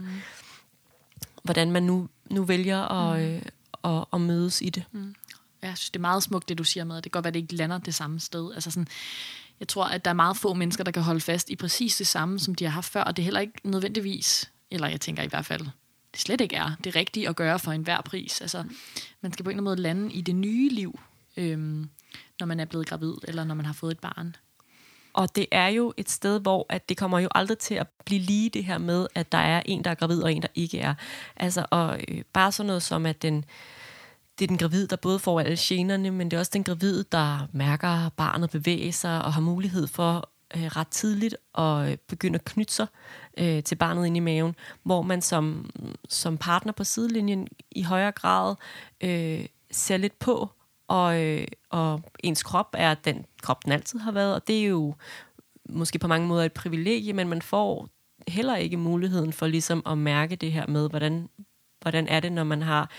[1.43, 3.25] hvordan man nu, nu vælger at, mm.
[3.25, 3.43] øh,
[3.85, 4.85] at, at mødes i det.
[4.93, 5.15] Mm.
[5.63, 7.31] Jeg synes, det er meget smukt, det du siger med, at det kan godt være,
[7.31, 8.55] at det ikke lander det samme sted.
[8.55, 8.89] Altså sådan,
[9.61, 12.07] jeg tror, at der er meget få mennesker, der kan holde fast i præcis det
[12.07, 15.23] samme, som de har haft før, og det er heller ikke nødvendigvis, eller jeg tænker
[15.23, 15.67] i hvert fald,
[16.13, 18.41] det slet ikke er det rigtige at gøre for enhver pris.
[18.41, 18.65] Altså,
[19.21, 21.01] man skal på en eller anden måde lande i det nye liv,
[21.37, 21.89] øhm,
[22.41, 24.37] når man er blevet gravid, eller når man har fået et barn.
[25.13, 28.21] Og det er jo et sted, hvor at det kommer jo aldrig til at blive
[28.21, 30.79] lige det her med, at der er en, der er gravid, og en, der ikke
[30.79, 30.95] er.
[31.37, 33.45] Altså, og øh, bare sådan noget som, at den,
[34.39, 37.05] det er den gravid, der både får alle generne, men det er også den gravid,
[37.13, 42.35] der mærker barnet bevæge sig og har mulighed for øh, ret tidligt at øh, begynde
[42.35, 42.87] at knytte sig
[43.39, 45.71] øh, til barnet ind i maven, hvor man som,
[46.09, 48.55] som partner på sidelinjen i højere grad
[49.01, 50.51] øh, ser lidt på,
[50.89, 54.65] og, øh, og ens krop er den krop, den altid har været, og det er
[54.65, 54.95] jo
[55.69, 57.89] måske på mange måder et privilegie, men man får
[58.29, 61.29] heller ikke muligheden for ligesom at mærke det her med, hvordan
[61.85, 62.91] hvordan er det, når man har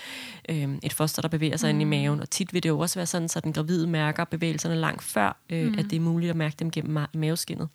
[0.48, 1.80] øh, et foster, der bevæger sig mm.
[1.80, 1.90] ind i mm.
[1.90, 2.20] maven.
[2.20, 5.36] Og tit vil det jo også være sådan, så den gravide mærker bevægelserne langt før,
[5.50, 5.78] øh, mm.
[5.78, 7.68] at det er muligt at mærke dem gennem ma- maveskinnet.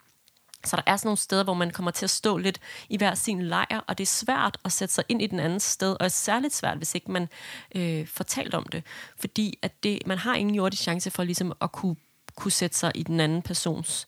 [0.66, 3.16] Så der er sådan nogle steder, hvor man kommer til at stå lidt i hver
[3.16, 6.06] sin lejr, og det er svært at sætte sig ind i den anden sted, og
[6.06, 7.30] er særligt svært, hvis ikke man
[7.76, 8.84] øh, får talt om det.
[9.20, 11.96] Fordi at det, man har ingen jordisk chance for ligesom at kunne,
[12.36, 14.08] kunne sætte sig i den anden persons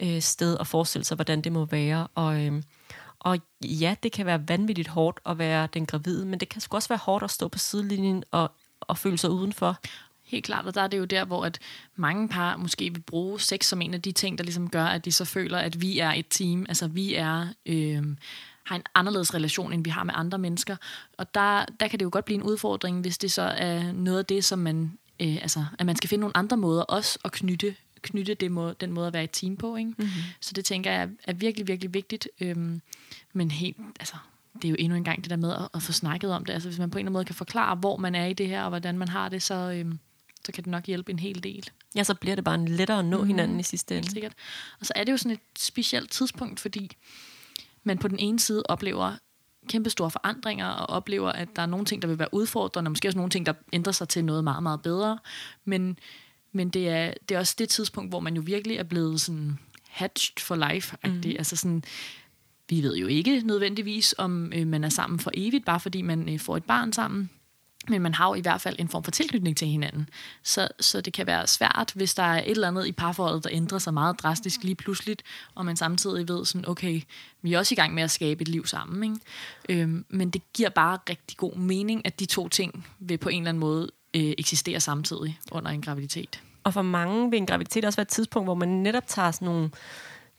[0.00, 2.06] øh, sted og forestille sig, hvordan det må være.
[2.14, 2.62] Og, øh,
[3.20, 6.76] og ja, det kan være vanvittigt hårdt at være den gravide, men det kan sgu
[6.76, 9.76] også være hårdt at stå på sidelinjen og, og føle sig udenfor.
[10.24, 11.58] Helt klart, og der er det jo der, hvor at
[11.96, 15.04] mange par måske vil bruge sex som en af de ting, der ligesom gør, at
[15.04, 16.66] de så føler, at vi er et team.
[16.68, 17.48] Altså vi er...
[17.66, 18.04] Øh,
[18.64, 20.76] har en anderledes relation, end vi har med andre mennesker.
[21.18, 24.18] Og der, der kan det jo godt blive en udfordring, hvis det så er noget
[24.18, 24.98] af det, som man...
[25.20, 28.72] Øh, altså, at man skal finde nogle andre måder også at knytte knytte det må,
[28.72, 29.76] den måde at være et team på.
[29.76, 29.90] Ikke?
[29.90, 30.22] Mm-hmm.
[30.40, 32.28] Så det tænker jeg er, virkelig, virkelig vigtigt.
[32.40, 32.80] Øhm,
[33.32, 34.14] men helt, altså,
[34.54, 36.52] det er jo endnu en gang det der med at, at få snakket om det.
[36.52, 38.48] Altså hvis man på en eller anden måde kan forklare, hvor man er i det
[38.48, 39.98] her, og hvordan man har det, så, øhm,
[40.44, 41.70] så kan det nok hjælpe en hel del.
[41.94, 43.28] Ja, så bliver det bare en lettere at nå mm-hmm.
[43.28, 44.06] hinanden i sidste ende.
[44.06, 44.32] Helt sikkert.
[44.80, 46.90] Og så er det jo sådan et specielt tidspunkt, fordi
[47.84, 49.16] man på den ene side oplever
[49.68, 52.92] kæmpe store forandringer, og oplever, at der er nogle ting, der vil være udfordrende, og
[52.92, 55.18] måske også nogle ting, der ændrer sig til noget meget, meget bedre.
[55.64, 55.98] Men
[56.52, 59.58] men det er, det er også det tidspunkt, hvor man jo virkelig er blevet sådan
[59.88, 60.96] hatched for life.
[61.04, 61.22] Mm.
[61.38, 61.84] Altså sådan,
[62.68, 66.28] vi ved jo ikke nødvendigvis, om øh, man er sammen for evigt, bare fordi man
[66.28, 67.30] øh, får et barn sammen.
[67.88, 70.08] Men man har jo i hvert fald en form for tilknytning til hinanden.
[70.42, 73.50] Så, så det kan være svært, hvis der er et eller andet i parforholdet, der
[73.52, 75.22] ændrer sig meget drastisk lige pludseligt,
[75.54, 77.00] og man samtidig ved sådan, okay,
[77.42, 79.12] vi er også i gang med at skabe et liv sammen.
[79.12, 79.82] Ikke?
[79.82, 83.42] Øhm, men det giver bare rigtig god mening, at de to ting vil på en
[83.42, 86.40] eller anden måde øh, eksisterer samtidig under en graviditet.
[86.64, 89.46] Og for mange vil en graviditet også være et tidspunkt, hvor man netop tager sådan
[89.46, 89.70] nogle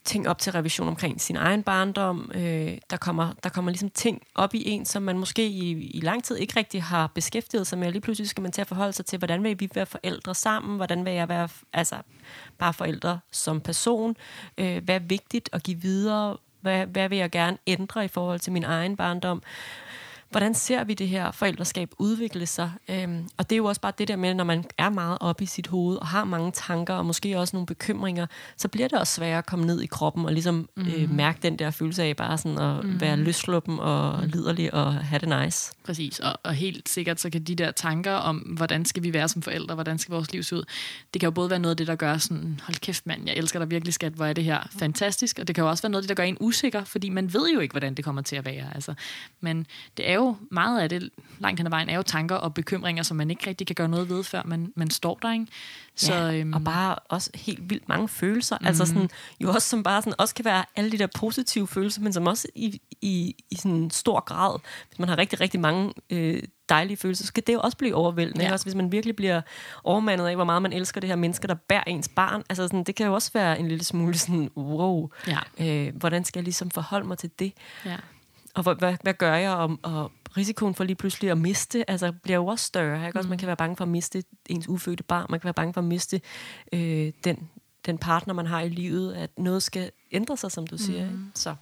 [0.03, 2.31] ting op til revision omkring sin egen barndom.
[2.35, 5.99] Øh, der, kommer, der kommer ligesom ting op i en, som man måske i, i
[6.01, 7.87] lang tid ikke rigtig har beskæftiget sig med.
[7.87, 10.35] Og lige pludselig skal man til at forholde sig til, hvordan vil vi være forældre
[10.35, 10.75] sammen?
[10.75, 11.95] Hvordan vil jeg være altså,
[12.57, 14.15] bare forældre som person?
[14.57, 16.37] Øh, hvad er vigtigt at give videre?
[16.61, 19.41] Hvad, hvad vil jeg gerne ændre i forhold til min egen barndom?
[20.31, 22.71] Hvordan ser vi det her forældreskab udvikle sig?
[22.89, 25.43] Øhm, og det er jo også bare det der med, når man er meget oppe
[25.43, 28.25] i sit hoved, og har mange tanker, og måske også nogle bekymringer,
[28.57, 30.87] så bliver det også sværere at komme ned i kroppen, og ligesom mm.
[30.87, 31.15] øh, mhm.
[31.15, 33.01] mærke den der følelse af bare sådan at mm.
[33.01, 34.29] være løsluppen og mm.
[34.29, 35.73] liderlig og have det nice.
[35.83, 39.29] Præcis, og, og helt sikkert så kan de der tanker om, hvordan skal vi være
[39.29, 40.63] som forældre, hvordan skal vores liv se ud,
[41.13, 43.35] det kan jo både være noget af det, der gør sådan, hold kæft mand, jeg
[43.35, 45.89] elsker dig virkelig skat, hvor er det her fantastisk, og det kan jo også være
[45.89, 48.21] noget af det, der gør en usikker, fordi man ved jo ikke, hvordan det kommer
[48.21, 48.75] til at være.
[48.75, 48.93] Altså.
[49.41, 49.65] Men
[49.97, 50.20] det er jo
[50.51, 53.49] meget af det, langt hen ad vejen, er jo tanker og bekymringer, som man ikke
[53.49, 55.47] rigtig kan gøre noget ved, før man, man står der, ikke?
[55.95, 58.57] Så, ja, øhm, og bare også helt vildt mange følelser.
[58.61, 58.67] Mm.
[58.67, 62.01] Altså sådan, jo også som bare sådan, også kan være alle de der positive følelser,
[62.01, 65.59] men som også i, i, i sådan en stor grad, hvis man har rigtig, rigtig
[65.59, 68.45] mange øh, dejlige følelser, så kan det jo også blive overvældende.
[68.45, 68.51] Ja.
[68.51, 69.41] Også hvis man virkelig bliver
[69.83, 72.43] overmandet af, hvor meget man elsker det her mennesker, der bærer ens barn.
[72.49, 75.39] Altså sådan, det kan jo også være en lille smule sådan, wow, ja.
[75.59, 77.53] øh, hvordan skal jeg ligesom forholde mig til det?
[77.85, 77.97] Ja.
[78.53, 79.51] Og hvad, hvad, hvad gør jeg?
[79.51, 83.07] Og, og risikoen for lige pludselig at miste, altså bliver jo også større.
[83.07, 83.19] Ikke?
[83.19, 83.39] Også, man mm.
[83.39, 85.85] kan være bange for at miste ens ufødte barn, man kan være bange for at
[85.85, 86.21] miste
[86.73, 87.49] øh, den,
[87.85, 91.05] den partner, man har i livet, at noget skal ændre sig, som du siger.
[91.05, 91.11] Mm.
[91.11, 91.23] Ikke?
[91.35, 91.55] Så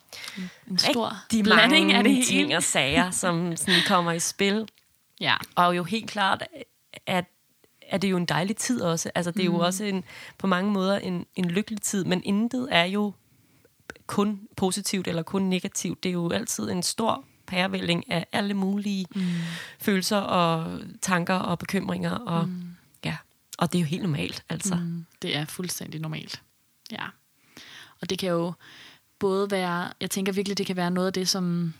[0.67, 4.69] en stor rigtig blanding af det ting og sager, som sådan kommer i spil.
[5.21, 5.35] Ja.
[5.55, 6.43] Og jo helt klart,
[7.07, 7.25] at
[7.91, 9.11] at det er jo en dejlig tid også.
[9.15, 9.55] Altså, det er mm.
[9.55, 10.03] jo også en,
[10.37, 13.13] på mange måder en, en lykkelig tid, men intet er jo
[14.09, 16.03] kun positivt eller kun negativt.
[16.03, 19.21] Det er jo altid en stor pærevælling af alle mulige mm.
[19.79, 22.11] følelser og tanker og bekymringer.
[22.11, 22.75] Og, mm.
[23.05, 23.17] ja.
[23.57, 24.75] og det er jo helt normalt, altså.
[24.75, 25.05] Mm.
[25.21, 26.41] Det er fuldstændig normalt.
[26.91, 27.05] Ja.
[28.01, 28.53] Og det kan jo
[29.19, 31.73] både være, jeg tænker virkelig, det kan være noget af det, som,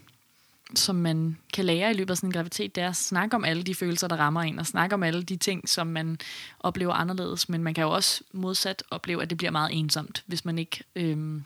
[0.76, 3.46] som man kan lære i løbet af sådan en graviditet, det er at snakke om
[3.46, 6.18] alle de følelser, der rammer en, og snakke om alle de ting, som man
[6.60, 7.50] oplever anderledes.
[7.50, 10.84] Men man kan jo også modsat opleve, at det bliver meget ensomt, hvis man ikke
[10.96, 11.44] øhm,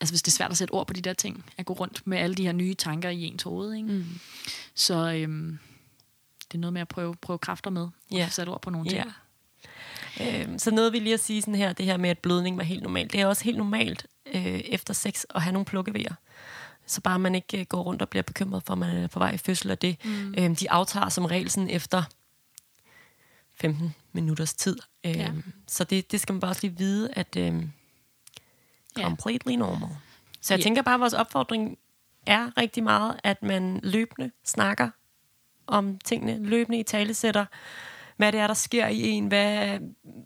[0.00, 2.06] altså hvis det er svært at sætte ord på de der ting, at gå rundt
[2.06, 3.74] med alle de her nye tanker i ens hoved.
[3.74, 3.88] Ikke?
[3.88, 4.04] Mm.
[4.74, 5.58] Så øhm,
[6.52, 8.30] det er noget med at prøve, prøve kræfter med, og yeah.
[8.30, 9.06] sætte ord på nogle ting.
[9.06, 9.12] Yeah.
[10.20, 12.64] Øhm, så noget vi lige at sige sådan her, det her med, at blødning var
[12.64, 13.12] helt normalt.
[13.12, 16.14] Det er også helt normalt øh, efter sex at have nogle plukkevejer.
[16.86, 19.18] Så bare man ikke øh, går rundt og bliver bekymret for, at man er på
[19.18, 20.04] vej i fødsel af det.
[20.04, 20.34] Mm.
[20.38, 22.02] Øhm, de aftager som regel sådan efter
[23.54, 24.78] 15 minutters tid.
[25.06, 25.32] Øhm, ja.
[25.68, 27.36] Så det, det skal man bare også lige vide, at...
[27.36, 27.70] Øhm,
[29.04, 29.88] completely normal.
[30.40, 30.64] Så jeg yeah.
[30.64, 31.78] tænker bare, at vores opfordring
[32.26, 34.90] er rigtig meget, at man løbende snakker
[35.66, 37.44] om tingene, løbende i talesætter,
[38.16, 39.78] hvad det er, der sker i en, hvad,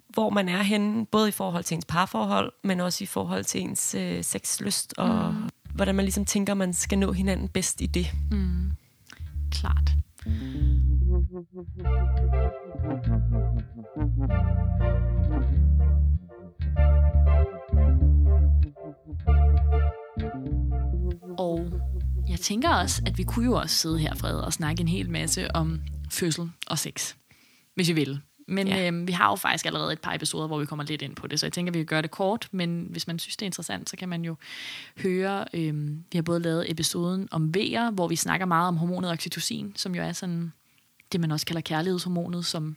[0.09, 3.61] hvor man er henne, både i forhold til ens parforhold, men også i forhold til
[3.61, 5.49] ens øh, sexlyst, og mm.
[5.75, 8.07] hvordan man ligesom tænker, man skal nå hinanden bedst i det.
[8.31, 8.71] Mm.
[9.51, 9.91] Klart.
[21.41, 21.71] Og
[22.29, 25.11] jeg tænker også, at vi kunne jo også sidde her, Fred, og snakke en hel
[25.11, 27.15] masse om fødsel og sex,
[27.75, 28.21] hvis vi vil.
[28.49, 28.87] Men ja.
[28.87, 31.27] øhm, vi har jo faktisk allerede et par episoder, hvor vi kommer lidt ind på
[31.27, 33.43] det, så jeg tænker, at vi kan gøre det kort, men hvis man synes, det
[33.43, 34.37] er interessant, så kan man jo
[34.99, 39.11] høre, øhm, vi har både lavet episoden om vejer, hvor vi snakker meget om hormonet
[39.11, 40.53] oxytocin, som jo er sådan
[41.13, 42.77] det, man også kalder kærlighedshormonet, som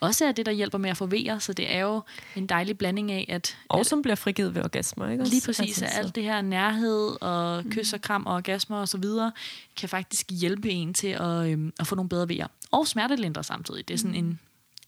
[0.00, 2.02] også er det, der hjælper med at få vejer, så det er jo
[2.36, 3.58] en dejlig blanding af, at...
[3.68, 5.24] Og som bliver frigivet ved orgasmer, ikke?
[5.24, 7.70] Lige præcis, at alt det her nærhed og mm.
[7.70, 9.32] kys og kram og orgasmer og så videre,
[9.76, 12.46] kan faktisk hjælpe en til at, øhm, at få nogle bedre vejer.
[12.70, 13.88] Og smertelindre samtidig.
[13.88, 14.16] Det er sådan mm.
[14.16, 14.40] en,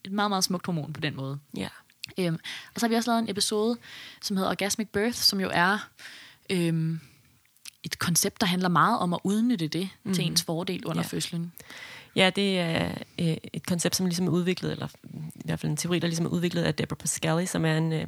[0.04, 1.38] et meget, meget smukt hormon på den måde.
[1.56, 1.68] Ja.
[2.18, 2.38] Øhm,
[2.74, 3.76] og så har vi også lavet en episode,
[4.22, 5.88] som hedder Orgasmic Birth, som jo er...
[6.50, 7.00] Øhm,
[7.84, 10.14] et koncept, der handler meget om at udnytte det mm.
[10.14, 11.08] til ens fordel under ja.
[11.08, 11.52] fødslen.
[12.16, 14.88] Ja, det er øh, et koncept, som ligesom er udviklet, eller
[15.34, 17.92] i hvert fald en teori, der ligesom er udviklet af Deborah Pascali, som er en,
[17.92, 18.06] øh,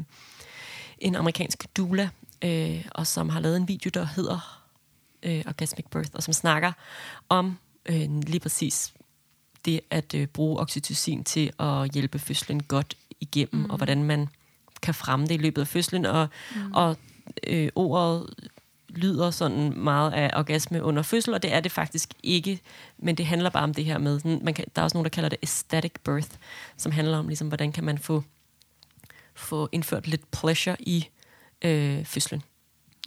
[0.98, 2.08] en amerikansk doula,
[2.44, 4.64] øh, og som har lavet en video, der hedder
[5.22, 6.72] øh, Orgasmic Birth, og som snakker
[7.28, 8.94] om øh, lige præcis
[9.64, 13.70] det at øh, bruge oxytocin til at hjælpe fødslen godt igennem, mm.
[13.70, 14.28] og hvordan man
[14.82, 16.72] kan fremme det i løbet af fødslen, og, mm.
[16.72, 16.96] og
[17.46, 18.34] øh, ordet
[18.96, 22.60] lyder sådan meget af orgasme under fødsel, og det er det faktisk ikke,
[22.98, 25.10] men det handler bare om det her med, man kan, der er også nogen, der
[25.10, 26.30] kalder det aesthetic birth,
[26.76, 28.22] som handler om, ligesom, hvordan kan man få,
[29.34, 31.08] få indført lidt pleasure i
[31.62, 32.42] øh, fødslen.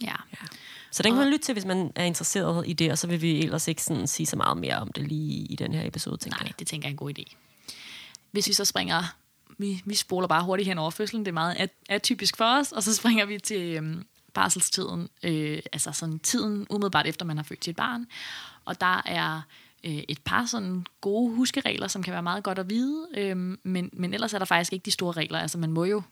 [0.02, 0.14] Ja.
[0.32, 0.46] ja.
[0.90, 3.22] Så den kan man lytte til, hvis man er interesseret i det, og så vil
[3.22, 6.16] vi ellers ikke sådan sige så meget mere om det lige i den her episode,
[6.16, 7.36] tænker Nej, det tænker jeg er en god idé.
[8.30, 9.02] Hvis vi så springer,
[9.58, 12.82] vi, vi spoler bare hurtigt hen over fødslen, det er meget atypisk for os, og
[12.82, 17.64] så springer vi til øhm, barselstiden, øh, altså sådan tiden umiddelbart efter man har født
[17.64, 18.06] sit barn.
[18.64, 19.42] Og der er
[19.84, 23.90] øh, et par sådan gode huskeregler, som kan være meget godt at vide, øh, men,
[23.92, 25.38] men ellers er der faktisk ikke de store regler.
[25.38, 26.02] Altså man må jo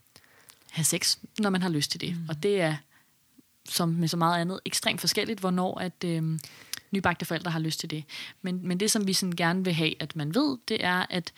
[0.71, 2.15] have sex, når man har lyst til det.
[2.17, 2.25] Mm.
[2.29, 2.75] Og det er
[3.69, 6.39] som med så meget andet, ekstremt forskelligt, hvornår at øh,
[6.91, 8.03] nybagte forældre har lyst til det.
[8.41, 11.33] Men, men det, som vi sådan gerne vil have, at man ved, det er, at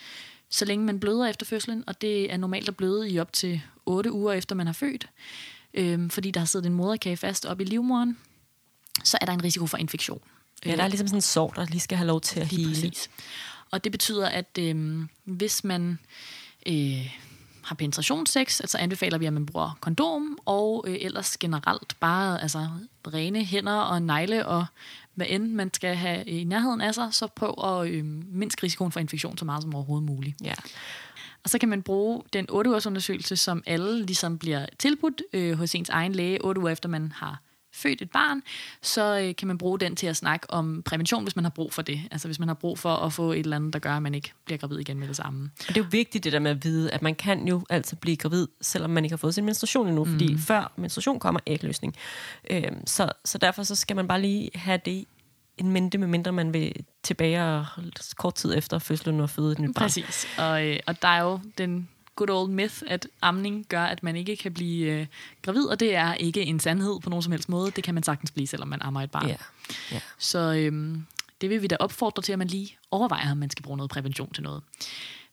[0.50, 3.62] så længe man bløder efter fødslen, og det er normalt at bløde i op til
[3.86, 5.59] 8 uger efter man har født, øh,
[6.10, 8.18] fordi der har siddet en moderkage fast op i livmoderen,
[9.04, 10.22] så er der en risiko for infektion.
[10.66, 12.68] Ja, der er ligesom sådan en sår, der lige skal have lov til at Lige
[12.68, 12.74] hele.
[12.74, 13.10] præcis.
[13.72, 16.00] Og det betyder, at øh, hvis man
[16.68, 17.16] øh,
[17.64, 22.68] har penetrationssex, altså anbefaler vi, at man bruger kondom, og øh, ellers generelt bare altså,
[23.14, 24.66] rene hænder og negle, og
[25.16, 28.92] hvad end man skal have i nærheden af sig, så prøv at øh, mindske risikoen
[28.92, 30.36] for infektion så meget som overhovedet muligt.
[30.44, 30.54] Ja.
[31.44, 35.76] Og så kan man bruge den 8-ugers undersøgelse, som alle ligesom bliver tilbudt øh, hos
[35.76, 37.42] ens egen læge 8 uger efter man har
[37.74, 38.42] født et barn,
[38.82, 41.74] så øh, kan man bruge den til at snakke om prævention, hvis man har brug
[41.74, 42.02] for det.
[42.12, 44.16] Altså hvis man har brug for at få et eller andet, der gør, at man
[44.16, 45.52] ikke bliver gravid igen med det samme.
[45.60, 47.98] Og det er jo vigtigt det der med at vide, at man kan jo altid
[47.98, 50.12] blive gravid, selvom man ikke har fået sin menstruation endnu, mm.
[50.12, 51.96] fordi før menstruation kommer ægløsning.
[52.50, 55.06] Øhm, så, så derfor så skal man bare lige have det
[55.60, 57.66] en mente, medmindre man vil tilbage og
[58.18, 59.84] kort tid efter fødslen og føde et nyt barn.
[59.84, 60.28] Præcis.
[60.38, 64.16] Og, øh, og der er jo den good old myth, at amning gør, at man
[64.16, 65.08] ikke kan blive øh,
[65.42, 67.72] gravid, og det er ikke en sandhed på nogen som helst måde.
[67.72, 69.28] Det kan man sagtens blive, selvom man ammer et barn.
[69.28, 69.36] Ja.
[69.92, 70.00] ja.
[70.18, 71.06] Så øhm,
[71.42, 73.92] det vil vi da opfordre til, at man lige overvejer, om man skal bruge noget
[73.92, 74.62] prævention til noget.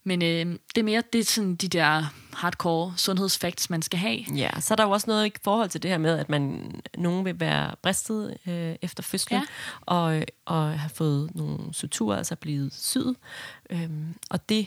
[0.06, 4.18] Men øh, det er mere det er sådan de der hardcore sundhedsfacts, man skal have.
[4.36, 6.70] Ja, så er der jo også noget i forhold til det her med, at man
[6.98, 9.46] nogen vil være bristet øh, efter fødslen, Ja.
[9.80, 13.16] og, og have fået nogle suturer, altså blevet syet.
[13.70, 14.66] Øhm, og det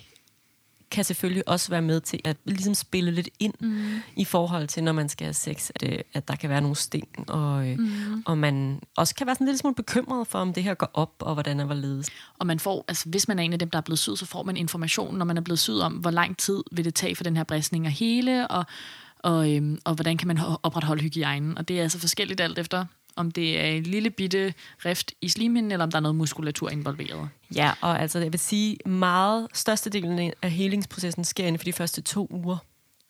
[0.92, 4.02] kan selvfølgelig også være med til at ligesom spille lidt ind mm.
[4.16, 6.76] i forhold til, når man skal have sex, at, øh, at der kan være nogle
[6.76, 8.24] sting, og, øh, mm.
[8.26, 11.14] og man også kan være sådan lidt smule bekymret for, om det her går op,
[11.20, 12.10] og hvordan er hvorledes.
[12.40, 14.26] Og man får, altså hvis man er en af dem, der er blevet syet, så
[14.26, 17.16] får man information, når man er blevet syet om, hvor lang tid vil det tage
[17.16, 18.66] for den her bristning at hele, og,
[19.20, 21.58] og, øhm, og hvordan kan man ho- opretholde hygiejnen.
[21.58, 22.86] Og det er altså forskelligt alt efter,
[23.20, 24.54] om det er en lille bitte
[24.86, 27.30] rift i slimhinden, eller om der er noget muskulatur involveret.
[27.56, 32.02] Ja, og altså jeg vil sige, meget størstedelen af helingsprocessen sker inden for de første
[32.02, 32.58] to uger.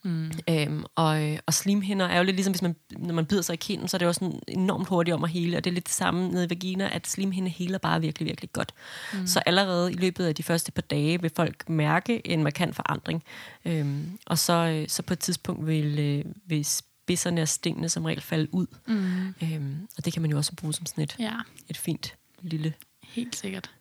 [0.03, 0.31] Mm.
[0.49, 3.57] Øhm, og, og slimhinder er jo lidt ligesom, hvis man, når man bider sig i
[3.57, 5.87] kinden, så er det også sådan enormt hurtigt om at hele, og det er lidt
[5.87, 8.73] det samme nede i vagina, at slimhinde heler bare virkelig, virkelig godt.
[9.13, 9.27] Mm.
[9.27, 13.23] Så allerede i løbet af de første par dage vil folk mærke en markant forandring,
[13.65, 16.65] øhm, og så, øh, så på et tidspunkt vil, øh, vil
[17.09, 19.27] spidserne og stingene som regel falde ud, mm.
[19.43, 21.33] øhm, og det kan man jo også bruge som sådan et, Ja,
[21.69, 23.71] et fint lille helt sikkert.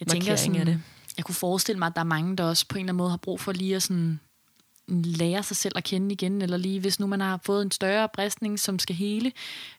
[0.00, 0.80] Jeg tænker sådan, af det.
[1.16, 3.10] jeg kunne forestille mig, at der er mange, der også på en eller anden måde
[3.10, 4.20] har brug for lige at sådan
[4.88, 8.08] lære sig selv at kende igen, eller lige hvis nu man har fået en større
[8.14, 9.32] bristning, som skal hele,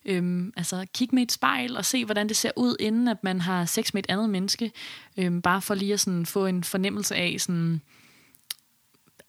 [0.06, 3.42] øhm, altså kig med et spejl og se, hvordan det ser ud, inden at man
[3.42, 4.72] har sex med et andet menneske,
[5.18, 7.82] øhm, bare for lige at sådan få en fornemmelse af, sådan,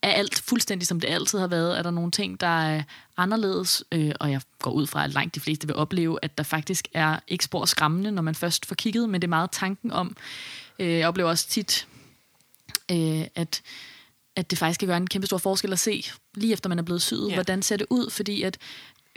[0.05, 1.77] er alt fuldstændig som det altid har været?
[1.77, 2.83] Er der nogle ting, der er
[3.17, 3.83] anderledes?
[3.91, 6.87] Øh, og jeg går ud fra, at langt de fleste vil opleve, at der faktisk
[6.93, 10.17] er ikke spor skræmmende, når man først får kigget, men det er meget tanken om.
[10.79, 11.87] Øh, jeg oplever også tit,
[12.91, 13.61] øh, at
[14.37, 16.83] at det faktisk kan gøre en kæmpe stor forskel at se, lige efter man er
[16.83, 17.33] blevet syet, Ja.
[17.33, 18.57] hvordan ser det ud, fordi at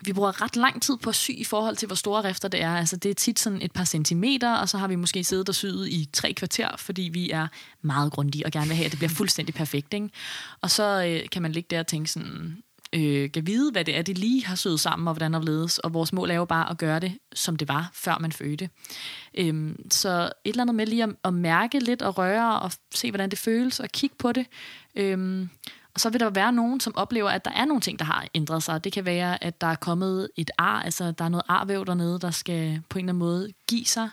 [0.04, 2.62] vi bruger ret lang tid på at sy i forhold til, hvor store rifter det
[2.62, 2.74] er.
[2.74, 5.54] Altså, det er tit sådan et par centimeter, og så har vi måske siddet og
[5.54, 7.46] syet i tre kvarter, fordi vi er
[7.82, 9.94] meget grundige og gerne vil have, at det bliver fuldstændig perfekt.
[9.94, 10.10] Ikke?
[10.60, 13.96] Og så øh, kan man ligge der og tænke sådan, øh, kan vide, hvad det
[13.96, 15.78] er, de lige har syet sammen, og hvordan der ledes.
[15.78, 18.70] Og vores mål er jo bare at gøre det, som det var, før man fødte.
[19.34, 23.10] Øhm, så et eller andet med lige at, at mærke lidt og røre, og se,
[23.10, 24.46] hvordan det føles, og kigge på det.
[24.96, 25.50] Øhm,
[25.94, 28.26] og så vil der være nogen, som oplever, at der er nogle ting, der har
[28.34, 28.84] ændret sig.
[28.84, 32.18] Det kan være, at der er kommet et ar, altså der er noget arvæv dernede,
[32.18, 34.08] der skal på en eller anden måde give sig.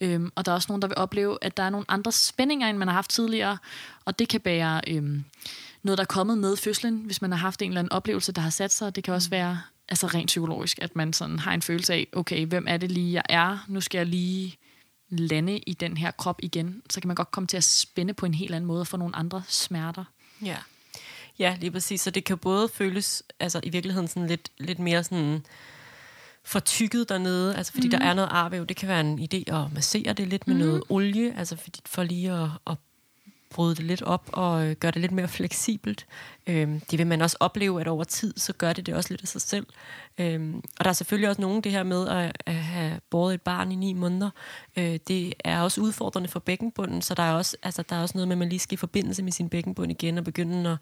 [0.00, 2.68] Øhm, og der er også nogen, der vil opleve, at der er nogle andre spændinger,
[2.68, 3.58] end man har haft tidligere.
[4.04, 5.24] Og det kan være øhm,
[5.82, 8.40] noget, der er kommet med fødslen, hvis man har haft en eller anden oplevelse, der
[8.42, 8.96] har sat sig.
[8.96, 12.46] Det kan også være altså rent psykologisk, at man sådan har en følelse af, okay,
[12.46, 13.58] hvem er det lige, jeg er?
[13.68, 14.56] Nu skal jeg lige
[15.08, 16.82] lande i den her krop igen.
[16.90, 18.96] Så kan man godt komme til at spænde på en helt anden måde og få
[18.96, 20.04] nogle andre smerter.
[20.44, 20.56] Ja.
[21.40, 22.00] Ja, lige præcis.
[22.00, 25.42] Så det kan både føles, altså i virkeligheden sådan lidt, lidt mere sådan
[26.44, 27.90] fortykket dernede, altså fordi mm.
[27.90, 28.66] der er noget arvæv.
[28.66, 30.60] Det kan være en idé at massere det lidt med mm.
[30.60, 32.76] noget olie, altså fordi, for lige at, at
[33.50, 36.06] bryde det lidt op og øh, gøre det lidt mere fleksibelt.
[36.46, 39.22] Øhm, det vil man også opleve, at over tid, så gør det det også lidt
[39.22, 39.66] af sig selv.
[40.18, 43.42] Øhm, og der er selvfølgelig også nogen, det her med at, at have båret et
[43.42, 44.30] barn i ni måneder,
[44.76, 48.12] øh, det er også udfordrende for bækkenbunden, så der er også, altså, der er også
[48.18, 50.78] noget med, at man lige skal i forbindelse med sin bækkenbund igen og begynde at,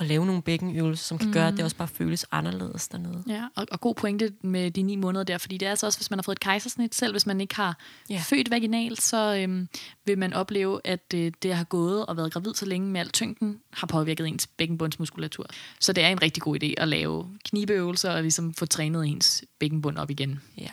[0.00, 1.32] at lave nogle bækkenøvelser, som kan mm.
[1.32, 3.22] gøre, at det også bare føles anderledes dernede.
[3.28, 5.98] Ja, og, og god pointe med de ni måneder der, fordi det er altså også,
[5.98, 7.76] hvis man har fået et kejsersnit, selv hvis man ikke har
[8.10, 8.14] Ja.
[8.14, 8.20] ja.
[8.20, 9.68] født vaginalt, så øhm,
[10.06, 13.10] vil man opleve, at øh, det har gået og været gravid så længe med al
[13.10, 15.46] tyngden, har påvirket ens bækkenbundsmuskulatur.
[15.80, 19.44] Så det er en rigtig god idé at lave knibeøvelser og ligesom få trænet ens
[19.58, 20.40] bækkenbund op igen.
[20.58, 20.70] Ja.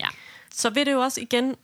[0.00, 0.08] Ja.
[0.54, 1.56] Så vil det jo også igen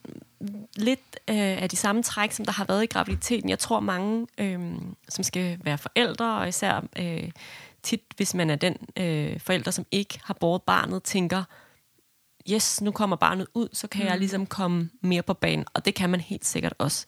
[0.76, 3.50] lidt øh, af de samme træk, som der har været i graviditeten.
[3.50, 4.60] Jeg tror mange, øh,
[5.08, 7.30] som skal være forældre, og især øh,
[7.82, 11.44] tit, hvis man er den øh, forælder, som ikke har båret barnet, tænker,
[12.50, 14.08] yes, nu kommer barnet ud, så kan mm.
[14.08, 15.64] jeg ligesom komme mere på banen.
[15.74, 17.06] Og det kan man helt sikkert også.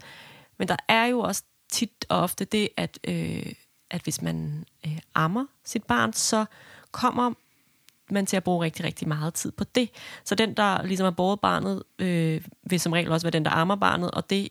[0.59, 3.53] Men der er jo også tit og ofte det, at, øh,
[3.91, 6.45] at hvis man øh, ammer sit barn, så
[6.93, 7.33] kommer
[8.11, 9.91] man til at bruge rigtig, rigtig meget tid på det.
[10.25, 13.51] Så den, der ligesom har båret barnet, øh, vil som regel også være den, der
[13.51, 14.49] ammer barnet, og det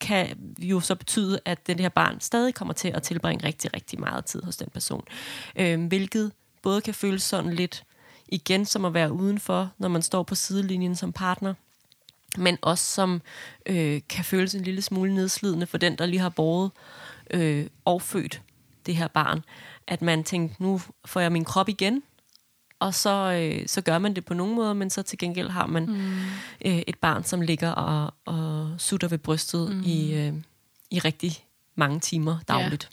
[0.00, 4.00] kan jo så betyde, at den her barn stadig kommer til at tilbringe rigtig, rigtig
[4.00, 5.04] meget tid hos den person.
[5.56, 6.32] Øh, hvilket
[6.62, 7.84] både kan føles sådan lidt
[8.28, 11.54] igen som at være udenfor, når man står på sidelinjen som partner,
[12.36, 13.22] men også som
[13.66, 16.70] øh, kan føles en lille smule nedslidende for den, der lige har båret
[17.30, 18.42] øh, og født
[18.86, 19.44] det her barn.
[19.86, 22.02] At man tænker, nu får jeg min krop igen,
[22.80, 25.66] og så, øh, så gør man det på nogen måde, men så til gengæld har
[25.66, 26.20] man mm.
[26.64, 29.82] øh, et barn, som ligger og, og sutter ved brystet mm.
[29.86, 30.32] i, øh,
[30.90, 32.90] i rigtig mange timer dagligt.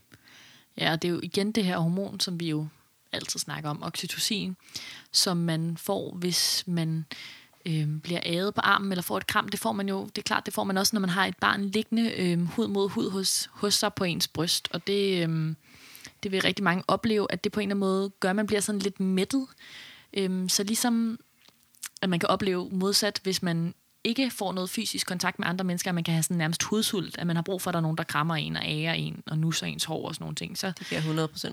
[0.77, 0.85] Ja.
[0.85, 2.67] ja, og det er jo igen det her hormon, som vi jo
[3.11, 4.57] altid snakker om, oxytocin,
[5.11, 7.05] som man får, hvis man
[7.65, 9.49] øh, bliver ædet på armen eller får et kram.
[9.49, 11.37] Det får man jo, det er klart, det får man også, når man har et
[11.37, 14.67] barn liggende øh, hud mod hud hos, hos sig på ens bryst.
[14.71, 15.55] Og det, øh,
[16.23, 18.47] det vil rigtig mange opleve, at det på en eller anden måde gør, at man
[18.47, 19.47] bliver sådan lidt mættet.
[20.17, 21.19] Øh, så ligesom
[22.01, 23.73] at man kan opleve modsat, hvis man
[24.05, 27.17] ikke får noget fysisk kontakt med andre mennesker, at man kan have sådan nærmest hudsult,
[27.17, 29.23] at man har brug for, at der er nogen, der krammer en og ærer en
[29.25, 30.57] og nusser ens hår og sådan nogle ting.
[30.57, 31.07] Så, det bliver 100%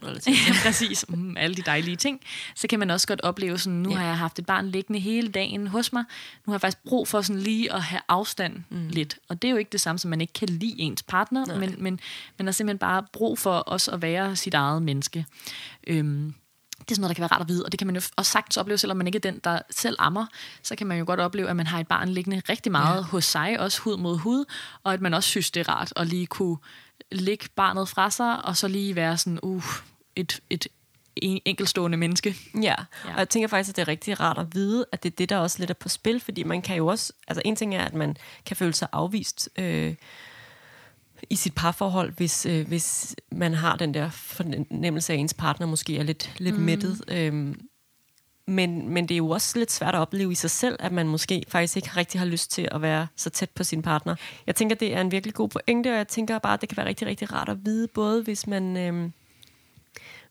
[0.07, 0.49] relativt.
[0.49, 1.05] ja, præcis.
[1.09, 2.21] Mm, alle de dejlige ting.
[2.55, 3.97] Så kan man også godt opleve sådan, nu ja.
[3.97, 6.05] har jeg haft et barn liggende hele dagen hos mig.
[6.47, 8.89] Nu har jeg faktisk brug for sådan lige at have afstand mm.
[8.89, 9.19] lidt.
[9.29, 11.75] Og det er jo ikke det samme, som man ikke kan lide ens partner, men,
[11.79, 12.01] men
[12.39, 15.27] man har simpelthen bare brug for os at være sit eget menneske.
[15.87, 16.35] Øhm,
[16.83, 18.03] det er sådan noget, der kan være rart at vide, og det kan man jo
[18.17, 20.27] også sagtens opleve, selvom man ikke er den, der selv ammer,
[20.63, 23.03] så kan man jo godt opleve, at man har et barn liggende rigtig meget ja.
[23.03, 24.45] hos sig, også hud mod hud,
[24.83, 26.57] og at man også synes, det er rart at lige kunne
[27.13, 29.65] lægge barnet fra sig, og så lige være sådan, uh,
[30.17, 30.67] et, et
[31.17, 32.37] enkelstående menneske.
[32.55, 32.61] Ja.
[33.05, 35.17] ja, og jeg tænker faktisk, at det er rigtig rart at vide, at det er
[35.17, 37.75] det, der også lidt er på spil, fordi man kan jo også, altså en ting
[37.75, 38.17] er, at man
[38.47, 39.95] kan føle sig afvist, øh,
[41.31, 45.67] i sit parforhold, hvis, øh, hvis man har den der fornemmelse af, at ens partner
[45.67, 46.63] måske er lidt, lidt mm.
[46.63, 47.05] mættet.
[47.09, 47.61] Øhm,
[48.47, 51.09] men, men det er jo også lidt svært at opleve i sig selv, at man
[51.09, 54.17] måske faktisk ikke rigtig har lyst til at være så tæt på sin partner.
[54.47, 56.77] Jeg tænker, det er en virkelig god pointe, og jeg tænker bare, at det kan
[56.77, 59.11] være rigtig, rigtig rart at vide, både hvis man, øh,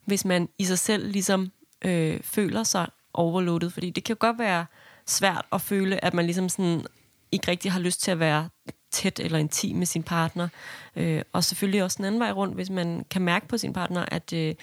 [0.04, 1.52] hvis man i sig selv ligesom
[1.84, 4.66] øh, føler sig overloadet, fordi det kan jo godt være
[5.06, 6.86] svært at føle, at man ligesom sådan
[7.32, 8.48] ikke rigtig har lyst til at være
[8.92, 10.48] tæt eller intim med sin partner.
[10.96, 14.04] Øh, og selvfølgelig også en anden vej rundt, hvis man kan mærke på sin partner,
[14.08, 14.54] at, øh,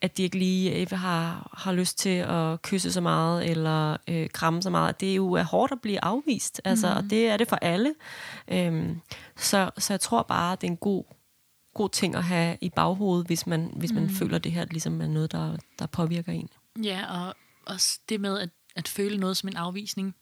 [0.00, 4.28] at de ikke lige øh, har, har lyst til at kysse så meget eller øh,
[4.28, 5.00] kramme så meget.
[5.00, 6.96] Det er jo er hårdt at blive afvist, altså, mm.
[6.96, 7.94] og det er det for alle.
[8.48, 8.96] Øh,
[9.36, 11.04] så, så jeg tror bare, at det er en god,
[11.74, 14.08] god ting at have i baghovedet, hvis man, hvis man mm.
[14.08, 16.48] føler, det her ligesom er noget, der, der påvirker en.
[16.82, 17.34] Ja, og
[17.66, 20.14] også det med at, at føle noget som en afvisning.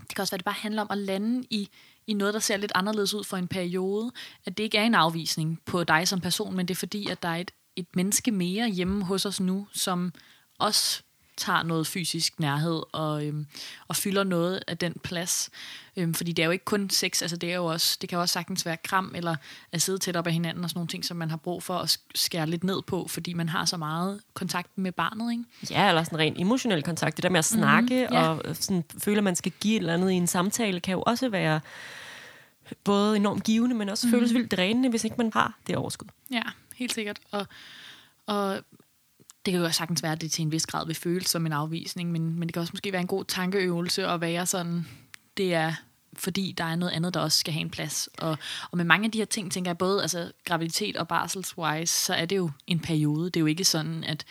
[0.00, 1.68] Det kan også være, at det bare handler om at lande i
[2.06, 4.12] i noget, der ser lidt anderledes ud for en periode.
[4.46, 7.22] At det ikke er en afvisning på dig som person, men det er fordi, at
[7.22, 10.12] der er et, et menneske mere hjemme hos os nu, som
[10.58, 11.02] også
[11.36, 13.46] tager noget fysisk nærhed og, øhm,
[13.88, 15.50] og fylder noget af den plads.
[15.96, 18.16] Øhm, fordi det er jo ikke kun sex, altså det, er jo også, det kan
[18.16, 19.36] jo også sagtens være kram, eller
[19.72, 21.78] at sidde tæt op af hinanden og sådan nogle ting, som man har brug for
[21.78, 25.44] at skære lidt ned på, fordi man har så meget kontakt med barnet, ikke?
[25.70, 27.16] Ja, eller sådan ren emotionel kontakt.
[27.16, 28.28] Det der med at snakke, mm, ja.
[28.28, 31.02] og sådan, føle, at man skal give et eller andet i en samtale, kan jo
[31.06, 31.60] også være
[32.84, 34.10] både enormt givende, men også mm.
[34.10, 36.08] føles vildt drænende, hvis ikke man har det overskud.
[36.30, 36.42] Ja,
[36.74, 37.20] helt sikkert.
[37.30, 37.46] Og,
[38.26, 38.60] og
[39.46, 41.52] det kan jo sagtens være, at det til en vis grad vil føles som en
[41.52, 44.86] afvisning, men, men det kan også måske være en god tankeøvelse at være sådan,
[45.36, 45.74] det er
[46.18, 48.08] fordi der er noget andet, der også skal have en plads.
[48.18, 48.38] Og,
[48.70, 52.14] og med mange af de her ting, tænker jeg både altså, graviditet og barselswise, så
[52.14, 53.24] er det jo en periode.
[53.24, 54.24] Det er jo ikke sådan, at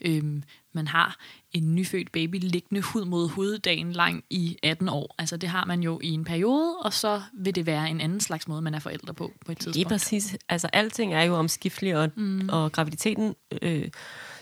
[0.00, 0.42] øhm,
[0.72, 1.16] man har
[1.52, 5.14] en nyfødt baby liggende hud mod hud dagen lang i 18 år.
[5.18, 8.20] Altså det har man jo i en periode, og så vil det være en anden
[8.20, 9.74] slags måde, man er forældre på på et tidspunkt.
[9.74, 10.36] Det er præcis.
[10.48, 12.48] Altså alting er jo omskifteligt, og, mm.
[12.52, 13.88] og graviditeten øh,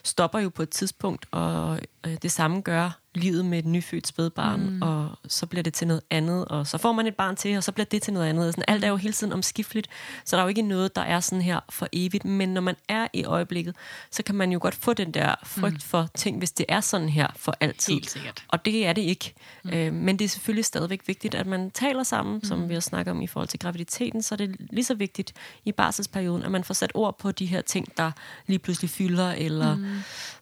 [0.07, 4.60] stopper jo på et tidspunkt, og øh, det samme gør livet med et nyfødt spædbarn,
[4.60, 4.82] mm.
[4.82, 7.64] og så bliver det til noget andet, og så får man et barn til, og
[7.64, 8.54] så bliver det til noget andet.
[8.54, 9.88] Sådan, alt er jo hele tiden omskifteligt,
[10.24, 12.24] så der er jo ikke noget, der er sådan her for evigt.
[12.24, 13.76] Men når man er i øjeblikket,
[14.10, 15.80] så kan man jo godt få den der frygt mm.
[15.80, 17.94] for ting, hvis det er sådan her for altid.
[17.94, 18.44] Helt sikkert.
[18.48, 19.34] Og det er det ikke.
[19.64, 19.70] Mm.
[19.70, 22.44] Øh, men det er selvfølgelig stadigvæk vigtigt, at man taler sammen, mm.
[22.44, 25.32] som vi har snakket om i forhold til graviditeten, så er det lige så vigtigt
[25.64, 28.10] i barselsperioden, at man får sat ord på de her ting, der
[28.46, 29.86] lige pludselig fylder, eller mm.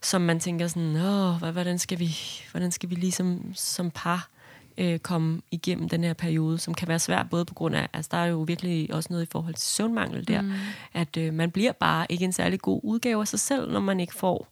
[0.01, 2.17] som man tænker sådan, åh, hvordan skal vi,
[2.51, 4.29] hvordan skal vi ligesom som par
[4.77, 8.09] øh, komme igennem den her periode, som kan være svær, både på grund af, altså
[8.11, 10.51] der er jo virkelig også noget i forhold til søvnmangel der, mm.
[10.93, 13.99] at øh, man bliver bare ikke en særlig god udgave af sig selv, når man
[13.99, 14.47] ikke får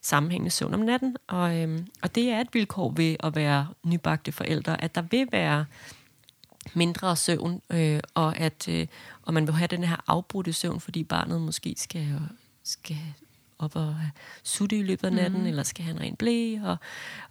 [0.00, 1.16] sammenhængende søvn om natten.
[1.26, 5.28] Og, øhm, og det er et vilkår ved at være nybagte forældre, at der vil
[5.32, 5.64] være
[6.74, 8.86] mindre søvn, øh, og at øh,
[9.22, 12.20] og man vil have den her afbrudte søvn, fordi barnet måske skal,
[12.64, 12.96] skal
[13.62, 13.96] op og
[14.42, 15.46] sutte i løbet af natten, mm.
[15.46, 16.76] eller skal have en ren blæ, og,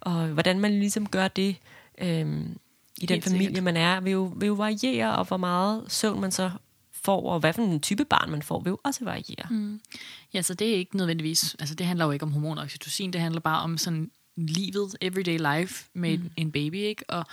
[0.00, 1.56] og hvordan man ligesom gør det
[1.98, 2.58] øhm,
[2.98, 3.64] i den Helt familie, sikkert.
[3.64, 6.50] man er, vil jo, vil jo variere, og hvor meget søvn man så
[6.92, 9.46] får, og hvad for en type barn man får, vil jo også variere.
[9.50, 9.80] Mm.
[10.34, 13.12] Ja, så det er ikke nødvendigvis, altså det handler jo ikke om hormon og oxytocin,
[13.12, 16.30] det handler bare om sådan livet, everyday life med mm.
[16.36, 17.04] en baby, ikke?
[17.08, 17.24] Og,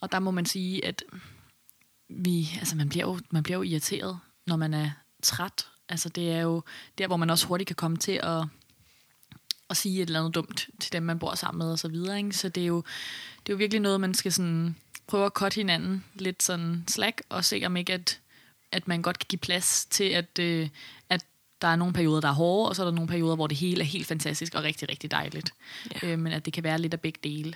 [0.00, 1.02] og der må man sige, at
[2.08, 4.90] vi, altså man bliver, jo, man bliver jo irriteret, når man er
[5.22, 5.66] træt.
[5.88, 6.62] Altså det er jo
[6.98, 8.44] der, hvor man også hurtigt kan komme til at,
[9.70, 12.18] at sige et eller andet dumt til dem, man bor sammen med og så videre.
[12.18, 12.32] Ikke?
[12.32, 12.76] Så det er, jo,
[13.46, 14.76] det er jo virkelig noget, man skal sådan
[15.06, 18.20] prøve at cutte hinanden lidt sådan slack, og se om ikke, at,
[18.72, 20.68] at man godt kan give plads til, at, øh,
[21.08, 21.24] at
[21.62, 23.56] der er nogle perioder, der er hårde, og så er der nogle perioder, hvor det
[23.56, 25.54] hele er helt fantastisk og rigtig, rigtig dejligt.
[26.02, 26.08] Ja.
[26.08, 27.54] Øh, men at det kan være lidt af begge dele.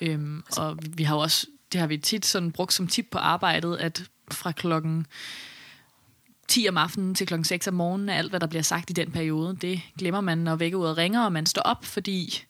[0.00, 3.06] Øhm, altså, og vi har jo også det har vi tit sådan brugt som tip
[3.10, 5.06] på arbejdet, at fra klokken
[6.48, 9.10] 10 om aftenen til klokken 6 om morgenen alt, hvad der bliver sagt i den
[9.10, 9.56] periode.
[9.60, 12.44] Det glemmer man, når vækkeuret ringer, og man står op, fordi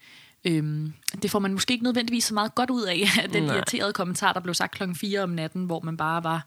[0.45, 3.57] øhm, det får man måske ikke nødvendigvis så meget godt ud af, at den Nej.
[3.57, 6.47] irriterede kommentar, der blev sagt klokken 4 om natten, hvor man bare var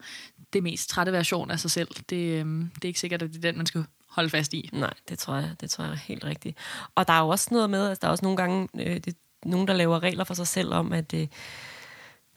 [0.52, 1.88] det mest trætte version af sig selv.
[2.10, 4.70] Det, øhm, det er ikke sikkert, at det er den, man skal holde fast i.
[4.72, 6.58] Nej, det tror jeg, det tror jeg er helt rigtigt.
[6.94, 9.00] Og der er jo også noget med, at altså, der er også nogle gange øh,
[9.00, 11.26] det, nogen, der laver regler for sig selv om, at øh,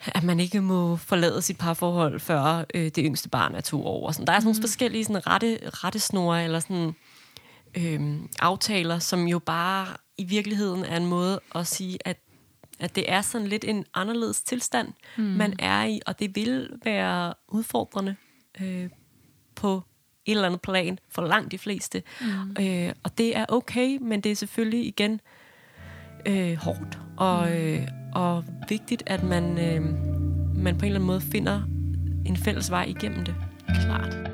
[0.05, 4.11] at man ikke må forlade sit parforhold, før øh, det yngste barn er to år.
[4.11, 4.27] Sådan.
[4.27, 4.53] Der er sådan mm.
[4.53, 6.95] nogle forskellige sådan, rette, rettesnore eller sådan,
[7.77, 9.87] øh, aftaler, som jo bare
[10.17, 12.17] i virkeligheden er en måde at sige, at,
[12.79, 14.87] at det er sådan lidt en anderledes tilstand,
[15.17, 15.23] mm.
[15.23, 18.15] man er i, og det vil være udfordrende
[18.61, 18.89] øh,
[19.55, 19.83] på
[20.25, 22.03] et eller andet plan for langt de fleste.
[22.21, 22.63] Mm.
[22.63, 25.21] Øh, og det er okay, men det er selvfølgelig igen
[26.25, 29.81] øh, hårdt og, øh, og vigtigt, at man, øh,
[30.55, 31.61] man på en eller anden måde finder
[32.25, 33.35] en fælles vej igennem det.
[33.67, 34.29] Klart.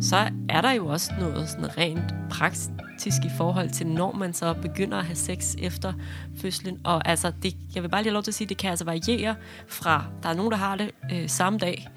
[0.00, 4.54] Så er der jo også noget sådan rent praktisk i forhold til, når man så
[4.62, 5.92] begynder at have sex efter
[6.36, 6.80] fødslen.
[6.84, 8.70] Og altså, det, jeg vil bare lige have lov til at sige, at det kan
[8.70, 9.34] altså variere
[9.68, 11.88] fra, der er nogen, der har det øh, samme dag,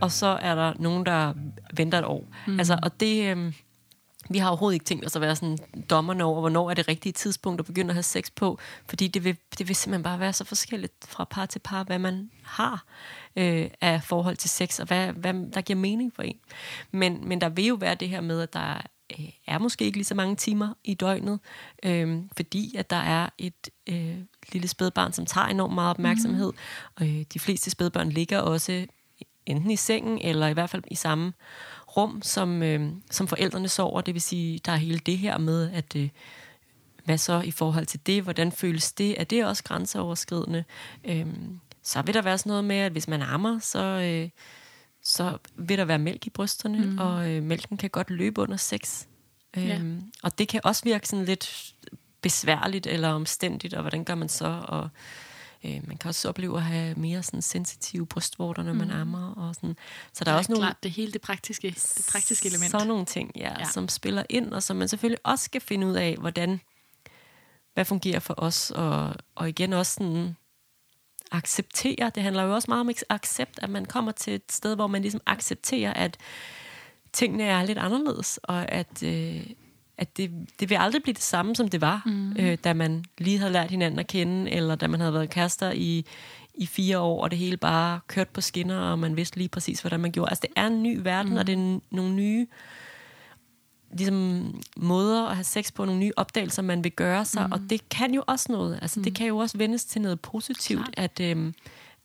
[0.00, 1.32] og så er der nogen, der
[1.74, 2.28] venter et år.
[2.46, 2.58] Mm.
[2.58, 3.36] Altså, og det...
[3.36, 3.52] Øh,
[4.30, 5.58] vi har overhovedet ikke tænkt os at være sådan
[5.90, 8.58] dommerne over, hvornår er det rigtige tidspunkt at begynde at have sex på,
[8.88, 11.98] fordi det vil, det vil simpelthen bare være så forskelligt fra par til par, hvad
[11.98, 12.84] man har
[13.36, 16.38] øh, af forhold til sex, og hvad, hvad der giver mening for en.
[16.90, 18.80] Men, men der vil jo være det her med, at der
[19.18, 21.40] øh, er måske ikke lige så mange timer i døgnet,
[21.82, 24.16] øh, fordi at der er et øh,
[24.52, 26.94] lille spædbarn, som tager enormt meget opmærksomhed, mm.
[26.96, 28.86] og øh, de fleste spædbørn ligger også
[29.46, 31.32] enten i sengen, eller i hvert fald i samme
[31.96, 34.00] rum, som, øh, som forældrene sover.
[34.00, 36.08] Det vil sige, der er hele det her med, at øh,
[37.04, 38.22] hvad så i forhold til det?
[38.22, 39.20] Hvordan føles det?
[39.20, 40.64] Er det også grænseoverskridende?
[41.04, 41.26] Øh,
[41.82, 44.28] så vil der være sådan noget med, at hvis man ammer, så, øh,
[45.02, 46.98] så vil der være mælk i brysterne, mm.
[46.98, 49.04] og øh, mælken kan godt løbe under sex.
[49.56, 49.80] Øh, ja.
[50.22, 51.74] Og det kan også virke sådan lidt
[52.22, 54.62] besværligt eller omstændigt, og hvordan gør man så?
[54.68, 54.88] Og, Øh,
[55.64, 58.94] man kan også opleve at have mere sådan sensitive brystvorter, når man mm.
[58.94, 59.34] ammer.
[59.34, 59.76] Og sådan.
[60.12, 60.66] Så der er, er også nogle...
[60.66, 62.70] Klart, det hele det praktiske, det praktiske element.
[62.70, 63.64] Sådan nogle ting, ja, ja.
[63.64, 66.60] som spiller ind, og som man selvfølgelig også skal finde ud af, hvordan,
[67.74, 70.36] hvad fungerer for os, og, og igen også sådan
[71.30, 72.10] acceptere.
[72.14, 75.02] Det handler jo også meget om accept, at man kommer til et sted, hvor man
[75.02, 76.16] ligesom accepterer, at
[77.12, 79.46] tingene er lidt anderledes, og at, øh,
[80.00, 80.30] at det,
[80.60, 82.36] det vil aldrig blive det samme, som det var, mm.
[82.38, 85.70] øh, da man lige havde lært hinanden at kende, eller da man havde været kærester
[85.70, 86.06] i,
[86.54, 89.80] i fire år, og det hele bare kørt på skinner, og man vidste lige præcis,
[89.80, 90.30] hvordan man gjorde.
[90.30, 91.38] Altså, det er en ny verden, mm.
[91.38, 92.46] og det er nogle nye
[93.92, 97.52] ligesom, måder at have sex på, nogle nye opdagelser, man vil gøre sig, mm.
[97.52, 98.78] og det kan jo også noget.
[98.82, 99.04] Altså, mm.
[99.04, 101.54] det kan jo også vendes til noget positivt, at, øhm,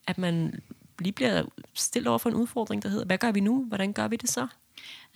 [0.06, 0.60] at man
[0.98, 1.42] lige bliver
[1.74, 3.64] stillet over for en udfordring, der hedder, hvad gør vi nu?
[3.64, 4.46] Hvordan gør vi det så?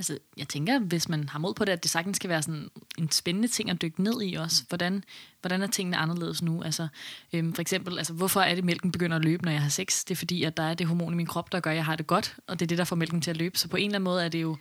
[0.00, 2.70] Altså, jeg tænker, hvis man har mod på det, at det sagtens skal være sådan
[2.98, 4.64] en spændende ting at dykke ned i også.
[4.68, 5.04] Hvordan,
[5.40, 6.62] hvordan er tingene anderledes nu?
[6.62, 6.88] Altså,
[7.32, 9.68] øhm, for eksempel, altså, hvorfor er det, at mælken begynder at løbe, når jeg har
[9.68, 10.04] sex?
[10.04, 11.84] Det er fordi, at der er det hormon i min krop, der gør, at jeg
[11.84, 13.58] har det godt, og det er det, der får mælken til at løbe.
[13.58, 14.56] Så på en eller anden måde er det jo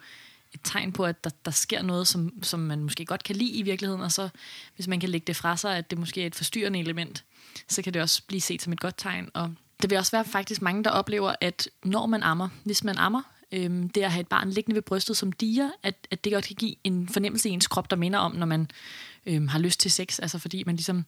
[0.54, 3.52] et tegn på, at der, der sker noget, som, som man måske godt kan lide
[3.52, 4.30] i virkeligheden, og så
[4.76, 7.24] hvis man kan lægge det fra sig, at det måske er et forstyrrende element,
[7.68, 9.30] så kan det også blive set som et godt tegn.
[9.34, 12.98] Og der vil også være faktisk mange, der oplever, at når man ammer, hvis man
[12.98, 13.22] ammer,
[13.52, 16.46] øhm, det at have et barn liggende ved brystet som diger, at, at det godt
[16.46, 18.72] kan give en fornemmelse i ens krop, der minder om, når man
[19.26, 20.20] øhm, har lyst til sex.
[20.20, 21.06] Altså fordi man ligesom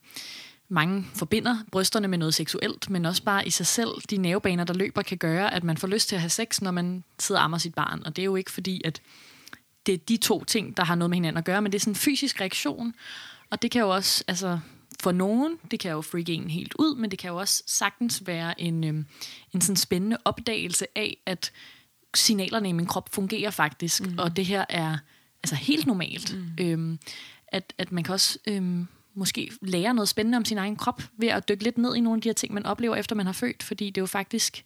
[0.68, 4.74] mange forbinder brysterne med noget seksuelt, men også bare i sig selv, de nervebaner, der
[4.74, 7.44] løber, kan gøre, at man får lyst til at have sex, når man sidder og
[7.44, 8.02] ammer sit barn.
[8.04, 9.00] Og det er jo ikke fordi, at
[9.86, 11.80] det er de to ting, der har noget med hinanden at gøre, men det er
[11.80, 12.94] sådan en fysisk reaktion,
[13.50, 14.58] og det kan jo også, altså
[15.00, 18.22] for nogen, det kan jo freak en helt ud, men det kan jo også sagtens
[18.26, 19.06] være en, øhm,
[19.52, 21.52] en sådan spændende opdagelse af, at
[22.14, 24.18] signalerne i min krop fungerer faktisk, mm.
[24.18, 24.98] og det her er
[25.42, 26.36] altså helt normalt.
[26.36, 26.64] Mm.
[26.64, 26.98] Øhm,
[27.48, 31.28] at, at man kan også øhm, måske lære noget spændende om sin egen krop ved
[31.28, 33.32] at dykke lidt ned i nogle af de her ting, man oplever, efter man har
[33.32, 34.62] født, fordi det er jo faktisk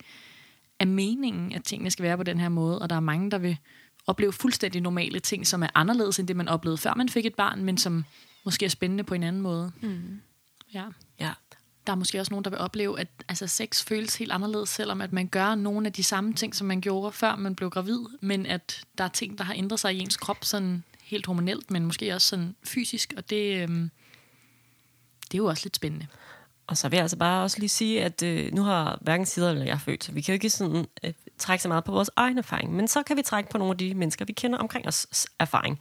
[0.79, 3.39] er meningen, at tingene skal være på den her måde, og der er mange, der
[3.39, 3.57] vil
[4.07, 7.35] opleve fuldstændig normale ting, som er anderledes end det, man oplevede, før man fik et
[7.35, 8.05] barn, men som
[8.45, 9.73] måske er spændende på en anden måde.
[9.81, 10.21] Mm.
[10.75, 10.85] Ja.
[11.87, 15.01] Der er måske også nogen, der vil opleve, at altså, sex føles helt anderledes, selvom
[15.01, 18.01] at man gør nogle af de samme ting, som man gjorde, før man blev gravid,
[18.21, 21.71] men at der er ting, der har ændret sig i ens krop, sådan helt hormonelt,
[21.71, 23.91] men måske også sådan fysisk, og det, øhm,
[25.23, 26.07] det er jo også lidt spændende.
[26.67, 29.51] Og så vil jeg altså bare også lige sige, at øh, nu har hverken Sider
[29.51, 32.11] eller jeg født, så vi kan jo ikke sådan, øh, trække så meget på vores
[32.17, 32.75] egen erfaring.
[32.75, 35.81] Men så kan vi trække på nogle af de mennesker, vi kender omkring os erfaring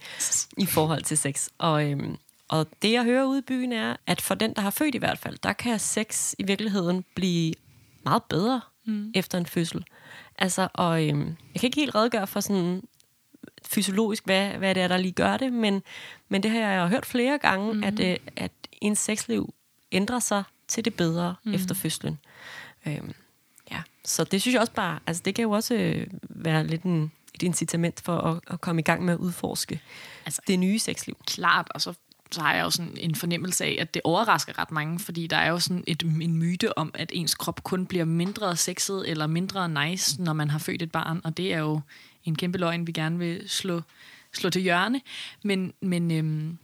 [0.58, 1.48] i forhold til sex.
[1.58, 1.98] Og, øh,
[2.48, 4.98] og det, jeg hører ude i byen, er, at for den, der har født i
[4.98, 7.54] hvert fald, der kan sex i virkeligheden blive
[8.04, 9.12] meget bedre mm.
[9.14, 9.84] efter en fødsel.
[10.38, 12.82] Altså, og øh, jeg kan ikke helt redegøre for sådan
[13.64, 15.82] fysiologisk, hvad, hvad det er, der lige gør det, men,
[16.28, 17.84] men det har jeg hørt flere gange, mm.
[17.84, 19.54] at, øh, at ens sexliv
[19.92, 21.54] ændrer sig til det bedre mm.
[21.54, 22.18] efter fødslen.
[22.86, 23.14] Øhm,
[23.70, 23.82] ja.
[24.04, 27.12] Så det synes jeg også bare, altså det kan jo også øh, være lidt en,
[27.34, 29.80] et incitament for at, at komme i gang med at udforske
[30.26, 31.16] altså, det nye sexliv.
[31.26, 31.94] Klart, og så
[32.32, 35.36] så har jeg jo sådan en fornemmelse af, at det overrasker ret mange, fordi der
[35.36, 39.26] er jo sådan et, en myte om, at ens krop kun bliver mindre sexet eller
[39.26, 41.80] mindre nice, når man har født et barn, og det er jo
[42.24, 43.82] en kæmpe løgn, vi gerne vil slå,
[44.34, 45.00] slå til hjørne.
[45.44, 46.58] Men, men øhm,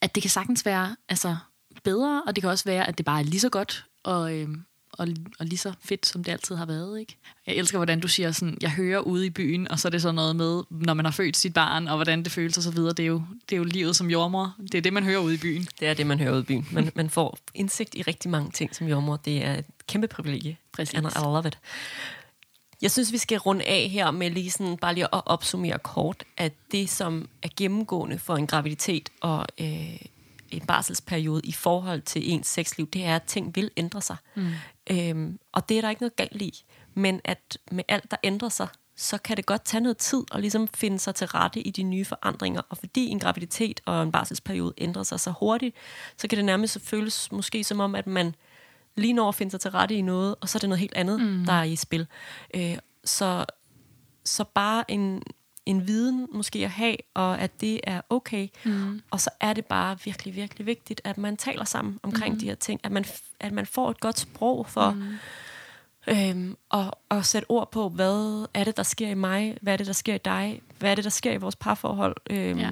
[0.00, 1.36] at det kan sagtens være altså,
[1.84, 4.64] bedre, og det kan også være, at det bare er lige så godt, og, øhm,
[4.98, 7.00] og, og lige så fedt, som det altid har været.
[7.00, 7.16] Ikke?
[7.46, 10.02] Jeg elsker, hvordan du siger, sådan, jeg hører ude i byen, og så er det
[10.02, 12.78] sådan noget med, når man har født sit barn, og hvordan det føles osv.
[12.78, 14.54] Det er jo, det er jo livet som jordmor.
[14.72, 15.66] Det er det, man hører ude i byen.
[15.80, 16.68] Det er det, man hører ude i byen.
[16.72, 19.16] Man, man får indsigt i rigtig mange ting som jordmor.
[19.16, 20.56] Det er et kæmpe privilegie.
[20.72, 20.94] Præcis.
[20.94, 21.58] And I love it.
[22.82, 26.24] Jeg synes, vi skal runde af her med lige sådan, bare lige at opsummere kort,
[26.36, 29.96] at det, som er gennemgående for en graviditet og øh,
[30.56, 34.16] en barselsperiode i forhold til ens sexliv, det er, at ting vil ændre sig.
[34.34, 34.52] Mm.
[34.90, 36.64] Øhm, og det er der ikke noget galt i.
[36.94, 40.40] Men at med alt, der ændrer sig, så kan det godt tage noget tid at
[40.40, 42.62] ligesom finde sig til rette i de nye forandringer.
[42.68, 45.76] Og fordi en graviditet og en barselsperiode ændrer sig så hurtigt,
[46.16, 48.34] så kan det nærmest føles måske som om, at man
[48.96, 50.94] lige når at finde sig til rette i noget, og så er det noget helt
[50.94, 51.44] andet, mm.
[51.46, 52.06] der er i spil.
[52.54, 53.44] Øh, så,
[54.24, 55.22] så bare en,
[55.66, 58.48] en viden måske at have, og at det er okay.
[58.64, 59.02] Mm.
[59.10, 62.40] Og så er det bare virkelig, virkelig vigtigt, at man taler sammen omkring mm.
[62.40, 62.80] de her ting.
[62.84, 63.04] At man,
[63.40, 65.14] at man får et godt sprog for mm.
[66.06, 69.58] øhm, at, at sætte ord på, hvad er det, der sker i mig?
[69.62, 70.62] Hvad er det, der sker i dig?
[70.78, 72.16] Hvad er det, der sker i vores parforhold?
[72.30, 72.70] Øhm, ja.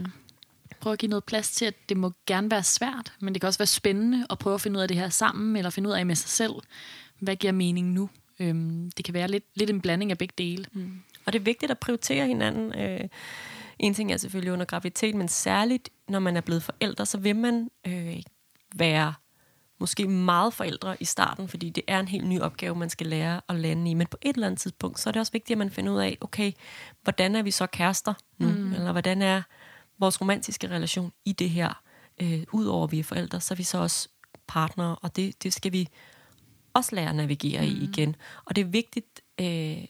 [0.80, 3.46] Prøv at give noget plads til, at det må gerne være svært, men det kan
[3.46, 5.94] også være spændende at prøve at finde ud af det her sammen, eller finde ud
[5.94, 6.52] af med sig selv,
[7.18, 8.10] hvad giver mening nu?
[8.40, 10.66] Øhm, det kan være lidt, lidt en blanding af begge dele.
[10.72, 11.02] Mm.
[11.26, 12.78] Og det er vigtigt at prioritere hinanden.
[12.78, 13.08] Øh,
[13.78, 17.36] en ting er selvfølgelig under graviditet, men særligt når man er blevet forældre, så vil
[17.36, 18.22] man øh,
[18.74, 19.14] være
[19.80, 23.40] måske meget forældre i starten, fordi det er en helt ny opgave, man skal lære
[23.48, 23.94] at lande i.
[23.94, 26.00] Men på et eller andet tidspunkt, så er det også vigtigt, at man finder ud
[26.00, 26.52] af, okay,
[27.02, 28.48] hvordan er vi så kærester nu?
[28.48, 28.72] Mm.
[28.72, 29.42] Eller hvordan er
[29.98, 31.82] vores romantiske relation i det her?
[32.22, 34.08] Øh, Udover at vi er forældre, så er vi så også
[34.46, 35.88] partnere, og det, det skal vi
[36.74, 37.68] også lære at navigere mm.
[37.68, 38.16] i igen.
[38.44, 39.84] Og det er vigtigt, øh,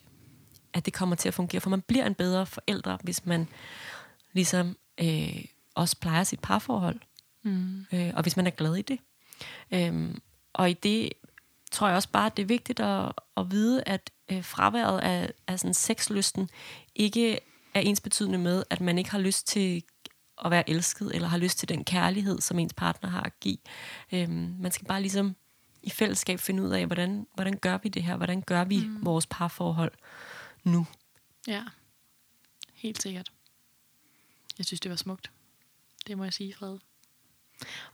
[0.74, 3.48] at det kommer til at fungere, for man bliver en bedre forældre, hvis man
[4.32, 5.44] ligesom øh,
[5.74, 7.00] også plejer sit parforhold,
[7.42, 7.86] mm.
[7.92, 8.98] øh, og hvis man er glad i det.
[9.72, 10.20] Øhm,
[10.52, 11.12] og i det
[11.70, 15.32] tror jeg også bare, at det er vigtigt at, at vide, at øh, fraværet af,
[15.46, 16.48] af sådan sexlysten
[16.94, 17.38] ikke
[17.74, 19.82] er ens betydende med, at man ikke har lyst til
[20.44, 23.58] at være elsket, eller har lyst til den kærlighed, som ens partner har at give.
[24.12, 25.36] Øhm, man skal bare ligesom
[25.82, 28.16] i fællesskab finde ud af, hvordan, hvordan gør vi det her?
[28.16, 29.06] Hvordan gør vi mm.
[29.06, 29.92] vores parforhold
[30.64, 30.86] nu?
[31.46, 31.62] Ja,
[32.82, 33.32] Helt sikkert.
[34.58, 35.30] Jeg synes, det var smukt.
[36.06, 36.78] Det må jeg sige, Fred.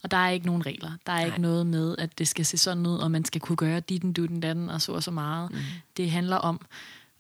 [0.03, 0.93] Og der er ikke nogen regler.
[1.07, 1.27] Der er Nej.
[1.27, 4.13] ikke noget med, at det skal se sådan ud, og man skal kunne gøre ditten,
[4.13, 5.51] dutten, datten, og så og så meget.
[5.51, 5.59] Mm.
[5.97, 6.67] Det handler om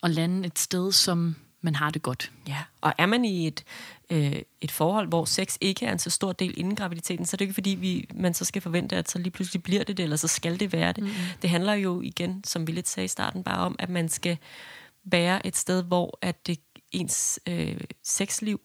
[0.03, 2.33] at lande et sted, som man har det godt.
[2.47, 3.65] Ja, og er man i et,
[4.11, 7.39] øh, et forhold, hvor sex ikke er en så stor del inden graviditeten, så er
[7.39, 10.03] det ikke fordi, vi, man så skal forvente, at så lige pludselig bliver det det,
[10.03, 11.05] eller så skal det være det.
[11.05, 11.11] Mm.
[11.43, 14.39] Det handler jo igen, som vi lidt sagde i starten, bare om, at man skal
[15.13, 16.59] være et sted, hvor at det
[16.93, 18.61] ens øh, sexliv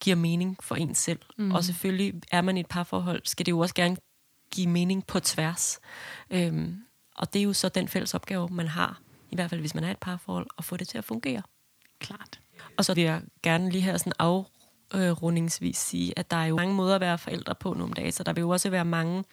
[0.00, 1.20] giver mening for en selv.
[1.38, 1.52] Mm.
[1.52, 3.96] Og selvfølgelig er man i et parforhold, skal det jo også gerne
[4.50, 5.80] give mening på tværs.
[6.30, 6.82] Øhm,
[7.16, 9.84] og det er jo så den fælles opgave, man har, i hvert fald hvis man
[9.84, 11.42] er et parforhold, at få det til at fungere.
[11.98, 12.40] Klart.
[12.76, 14.12] Og så vil jeg gerne lige her sådan
[14.92, 18.22] afrundingsvis sige, at der er jo mange måder at være forældre på nogle dage, så
[18.22, 19.24] der vil jo også være mange,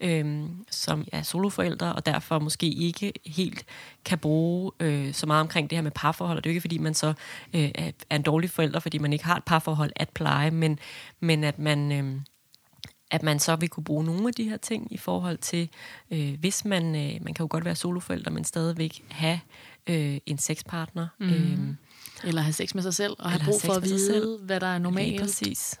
[0.00, 3.64] øhm, som er soloforældre, og derfor måske ikke helt
[4.04, 6.38] kan bruge øh, så meget omkring det her med parforhold.
[6.38, 7.08] Og det er jo ikke, fordi man så
[7.54, 7.70] øh,
[8.10, 10.78] er en dårlig forælder, fordi man ikke har et parforhold at pleje, men,
[11.20, 11.92] men at man...
[11.92, 12.20] Øh,
[13.12, 15.70] at man så vil kunne bruge nogle af de her ting i forhold til,
[16.10, 19.40] øh, hvis man, øh, man kan jo godt være soloforælder, men stadigvæk have
[19.86, 21.08] øh, en sexpartner.
[21.18, 21.30] Mm.
[21.30, 21.58] Øh,
[22.24, 24.78] eller have sex med sig selv, og have brug for at vide, hvad der er
[24.78, 25.08] normalt.
[25.08, 25.80] Lige præcis.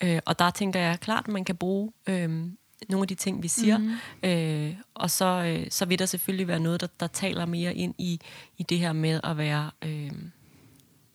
[0.00, 2.46] Øh, og der tænker jeg klart, at man kan bruge øh,
[2.88, 3.78] nogle af de ting, vi siger.
[3.78, 3.94] Mm.
[4.22, 7.94] Øh, og så, øh, så vil der selvfølgelig være noget, der, der taler mere ind
[7.98, 8.20] i,
[8.58, 9.70] i det her med at være...
[9.82, 10.12] Øh,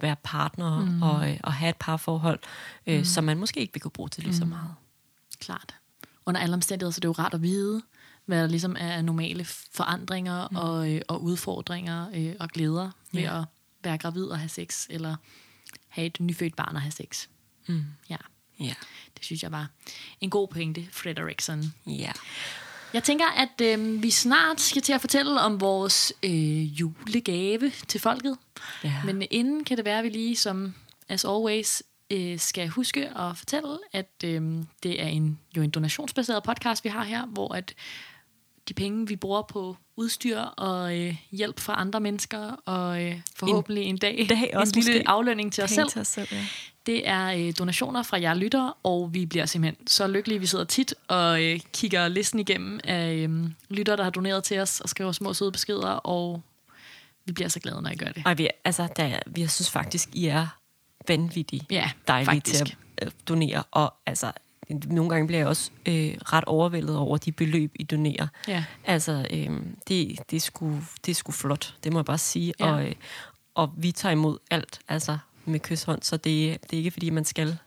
[0.01, 1.01] være partner mm.
[1.01, 2.39] og, øh, og have et parforhold,
[2.87, 3.05] øh, mm.
[3.05, 4.75] som man måske ikke vil kunne bruge til lige så meget.
[5.39, 5.75] Klart.
[6.25, 7.81] Under alle omstændigheder, så det er jo rart at vide,
[8.25, 10.57] hvad der ligesom er normale forandringer mm.
[10.57, 13.39] og, øh, og udfordringer øh, og glæder ved ja.
[13.39, 13.45] at
[13.83, 15.15] være gravid og have sex, eller
[15.87, 17.27] have et nyfødt barn og have sex.
[17.67, 17.83] Mm.
[18.09, 18.17] Ja.
[18.61, 18.73] Ja.
[19.17, 19.69] Det synes jeg var
[20.21, 21.73] en god pointe, Frederiksen.
[21.87, 22.11] Ja.
[22.93, 27.99] Jeg tænker, at øh, vi snart skal til at fortælle om vores øh, julegave til
[27.99, 28.37] folket.
[28.83, 28.93] Ja.
[29.05, 30.73] Men inden kan det være, at vi lige som
[31.09, 34.41] as always øh, skal huske at fortælle, at øh,
[34.83, 37.73] det er en jo en donationsbaseret podcast, vi har her, hvor at
[38.67, 43.83] de penge, vi bruger på udstyr og øh, hjælp fra andre mennesker, og øh, forhåbentlig
[43.83, 45.89] en, en dag, dag også en lille aflønning til os selv.
[45.89, 46.45] Til os selv ja.
[46.85, 50.39] Det er øh, donationer fra jer lyttere, og vi bliver simpelthen så lykkelige.
[50.39, 54.59] Vi sidder tit og øh, kigger listen igennem af øh, lyttere, der har doneret til
[54.59, 56.41] os, og skriver små søde beskeder, og
[57.25, 58.23] vi bliver så glade, når I gør det.
[58.25, 60.47] Og vi, altså, der, vi synes faktisk, I er
[61.07, 62.65] vanvittigt ja, dejlige faktisk.
[62.65, 64.31] til at øh, donere, og altså
[64.85, 68.27] nogle gange bliver jeg også øh, ret overvældet over de beløb, I donerer.
[68.47, 68.63] Ja.
[68.85, 69.49] Altså, øh,
[69.87, 72.53] det, det, er sgu, det er sgu flot, det må jeg bare sige.
[72.59, 72.71] Ja.
[72.71, 72.95] Og, øh,
[73.55, 77.25] og vi tager imod alt, altså med kysshånd, så det, det er ikke, fordi man
[77.25, 77.57] skal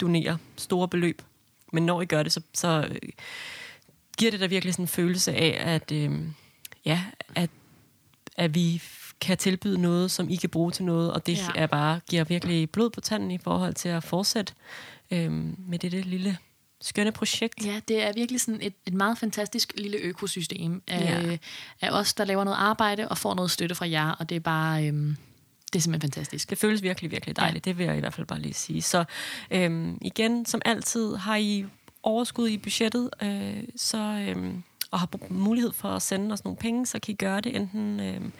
[0.00, 1.22] donere store beløb.
[1.72, 3.08] Men når I gør det, så, så øh,
[4.18, 6.10] giver det da virkelig sådan en følelse af, at, øh,
[6.84, 7.02] ja,
[7.34, 7.50] at,
[8.36, 8.82] at vi
[9.20, 11.48] kan tilbyde noget, som I kan bruge til noget, og det Ja.
[11.54, 14.52] er bare giver virkelig blod på tanden i forhold til at fortsætte
[15.10, 16.38] øhm, med det, lille
[16.80, 17.64] skønne projekt.
[17.66, 21.36] Ja, det er virkelig sådan et, et meget fantastisk lille økosystem af, Ja.
[21.80, 24.40] af os, der laver noget arbejde og får noget støtte fra jer, og det er
[24.40, 24.86] bare...
[24.86, 25.16] Øhm,
[25.76, 26.50] det er simpelthen fantastisk.
[26.50, 27.66] Det føles virkelig, virkelig dejligt.
[27.66, 27.70] Ja.
[27.70, 28.82] Det vil jeg i hvert fald bare lige sige.
[28.82, 29.04] Så
[29.50, 31.64] øhm, igen, som altid, har I
[32.02, 36.86] overskud i budgettet, øh, så, øhm, og har mulighed for at sende os nogle penge,
[36.86, 38.32] så kan I gøre det enten øhm,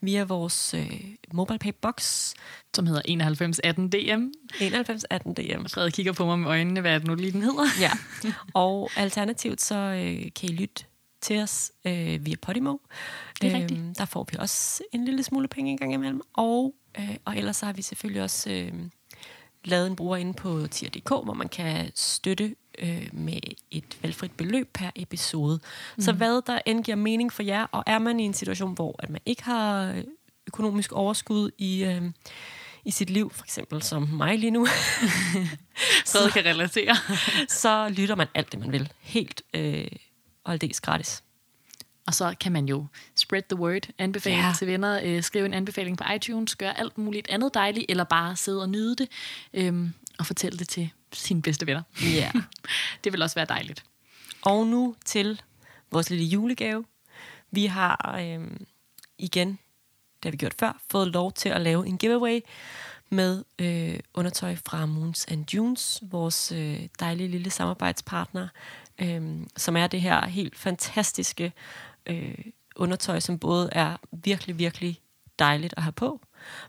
[0.00, 1.00] via vores øh,
[1.32, 2.32] MobilePay box
[2.74, 4.32] Som hedder 9118 DM.
[4.60, 5.66] 91 18 DM.
[5.66, 7.64] Frederik kigger på mig med øjnene, hvad er det nu lige den hedder?
[7.80, 7.90] Ja.
[8.54, 10.84] Og alternativt så øh, kan I lytte
[11.24, 12.76] til os øh, via Podimo.
[13.40, 13.98] Det er rigtigt.
[13.98, 16.20] Der får vi også en lille smule penge en gang imellem.
[16.32, 18.72] Og, øh, og ellers så har vi selvfølgelig også øh,
[19.64, 23.38] lavet en bruger inde på tier.dk, hvor man kan støtte øh, med
[23.70, 25.60] et valgfrit beløb per episode.
[25.96, 26.02] Mm.
[26.02, 28.96] Så hvad der end giver mening for jer, og er man i en situation, hvor
[28.98, 30.04] at man ikke har øh,
[30.46, 31.84] økonomisk overskud i...
[31.84, 32.02] Øh,
[32.86, 34.66] i sit liv, for eksempel som mig lige nu,
[36.06, 36.96] Frederik kan relatere.
[37.62, 38.92] så lytter man alt det, man vil.
[39.00, 39.86] Helt øh,
[40.44, 41.22] og aldeles gratis.
[42.06, 42.86] Og så kan man jo
[43.16, 44.52] spread the word, anbefale Ja.
[44.58, 48.36] til venner, øh, skrive en anbefaling på iTunes, gøre alt muligt andet dejligt, eller bare
[48.36, 49.08] sidde og nyde det,
[49.54, 51.82] øhm, og fortælle det til sine bedste venner.
[52.02, 52.32] Ja.
[53.04, 53.84] Det vil også være dejligt.
[54.42, 55.42] og nu til
[55.90, 56.84] vores lille julegave.
[57.50, 58.50] Vi har øh,
[59.18, 62.40] igen, det har vi gjort før, fået lov til at lave en giveaway
[63.10, 68.48] med øh, undertøj fra Moons and Junes, vores øh, dejlige lille samarbejdspartner,
[68.98, 71.52] øh, som er det her helt fantastiske
[72.06, 72.38] øh,
[72.76, 75.00] undertøj, som både er virkelig, virkelig
[75.38, 76.20] dejligt at have på,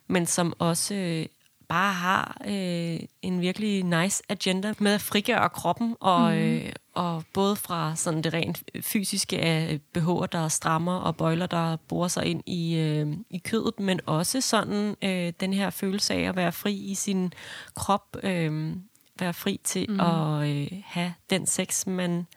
[0.07, 1.25] men som også øh,
[1.67, 6.37] bare har øh, en virkelig nice agenda med at frigøre kroppen, og, mm.
[6.37, 11.75] øh, og både fra sådan det rent fysiske af BH'er, der strammer, og bøjler, der
[11.75, 16.29] borer sig ind i, øh, i kødet, men også sådan øh, den her følelse af
[16.29, 17.33] at være fri i sin
[17.75, 18.75] krop, øh,
[19.19, 19.99] være fri til mm.
[19.99, 22.27] at øh, have den sex, man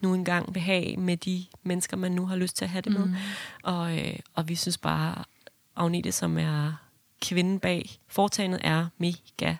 [0.00, 2.92] nu engang vil have med de mennesker, man nu har lyst til at have det
[2.92, 3.04] med.
[3.04, 3.14] Mm.
[3.62, 5.24] Og, øh, og vi synes bare,
[5.76, 6.72] Agnete, som er
[7.22, 9.54] kvinden bag foretagendet, er mega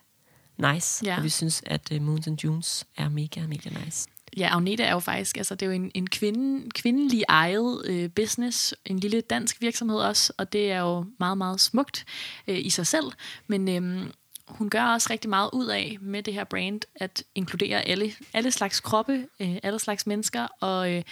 [0.58, 1.06] nice.
[1.06, 1.16] Ja.
[1.16, 4.08] Og vi synes, at uh, Moons and Junes er mega, mega nice.
[4.36, 8.10] Ja, Agnete er jo faktisk, altså det er jo en, en kvinde, kvindelig ejet øh,
[8.10, 12.04] business, en lille dansk virksomhed også, og det er jo meget, meget smukt
[12.48, 13.04] øh, i sig selv.
[13.46, 14.10] Men øh,
[14.48, 18.50] hun gør også rigtig meget ud af med det her brand, at inkludere alle, alle
[18.50, 21.02] slags kroppe, øh, alle slags mennesker, og øh,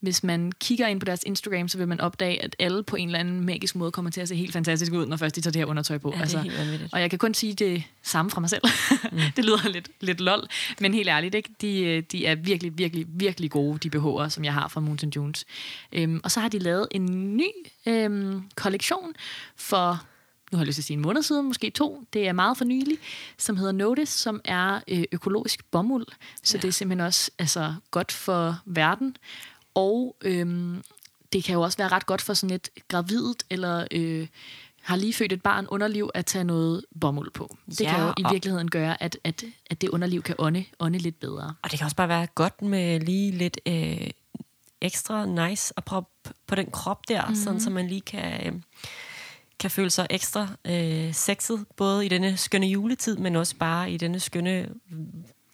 [0.00, 3.08] hvis man kigger ind på deres Instagram, så vil man opdage, at alle på en
[3.08, 5.52] eller anden magisk måde kommer til at se helt fantastisk ud, når først de tager
[5.52, 6.12] det her undertøj på.
[6.16, 6.50] Ja, altså,
[6.92, 8.62] og jeg kan kun sige det samme fra mig selv.
[9.12, 9.18] Mm.
[9.36, 10.48] det lyder lidt, lidt lol,
[10.80, 11.50] men helt ærligt, ikke?
[11.60, 15.44] De, de er virkelig, virkelig, virkelig gode, de BH'er, som jeg har fra Mountain Jones.
[15.92, 17.50] Øhm, og så har de lavet en ny
[17.86, 19.12] øhm, kollektion
[19.56, 20.02] for
[20.52, 22.56] nu har jeg lyst til at sige en måned siden, måske to, det er meget
[22.56, 22.98] for nylig,
[23.38, 26.06] som hedder Notice, som er øh, økologisk bomuld.
[26.42, 26.62] Så ja.
[26.62, 29.16] det er simpelthen også altså, godt for verden.
[29.74, 30.82] Og øhm,
[31.32, 34.26] det kan jo også være ret godt for sådan et gravidt eller øh,
[34.82, 37.56] har lige født et barn underliv at tage noget bomuld på.
[37.66, 40.98] Det ja, kan jo i virkeligheden gøre, at, at, at det underliv kan ånde, ånde
[40.98, 41.54] lidt bedre.
[41.62, 44.10] Og det kan også bare være godt med lige lidt øh,
[44.80, 46.10] ekstra nice at proppe
[46.46, 47.36] på den krop der, mm-hmm.
[47.36, 48.46] sådan så man lige kan...
[48.46, 48.60] Øh,
[49.60, 53.96] kan føle sig ekstra øh, sexet, både i denne skønne juletid, men også bare i
[53.96, 54.68] denne skønne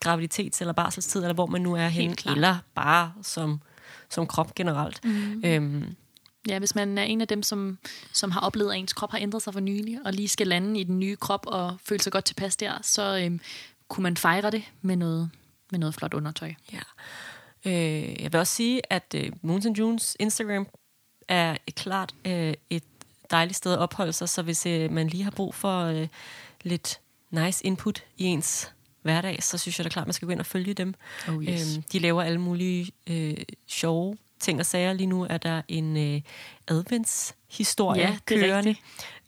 [0.06, 3.60] graviditets- eller barselstid, eller hvor man nu er henne, eller bare som
[4.10, 5.04] som krop generelt.
[5.04, 5.42] Mm.
[5.44, 5.96] Øhm,
[6.48, 7.78] Ja, hvis man er en af dem, som,
[8.12, 10.80] som har oplevet, at ens krop har ændret sig for nylig, og lige skal lande
[10.80, 13.40] i den nye krop og føle sig godt tilpas der, så øhm,
[13.88, 15.30] kunne man fejre det med noget,
[15.70, 16.54] med noget flot undertøj.
[16.72, 16.80] Ja.
[17.64, 20.66] Øh, jeg vil også sige, at øh, Moons and Junes Instagram
[21.28, 22.84] er et klart øh, et
[23.34, 26.08] dejligt sted at opholde sig, så hvis øh, man lige har brug for øh,
[26.62, 28.72] lidt nice input i ens
[29.02, 30.94] hverdag, så synes jeg da klart, at man skal gå ind og følge dem.
[31.28, 31.76] Oh, yes.
[31.76, 34.92] øhm, de laver alle mulige øh, sjove ting og sager.
[34.92, 36.20] Lige nu er der en øh,
[36.68, 38.76] adventshistorie ja, kørende,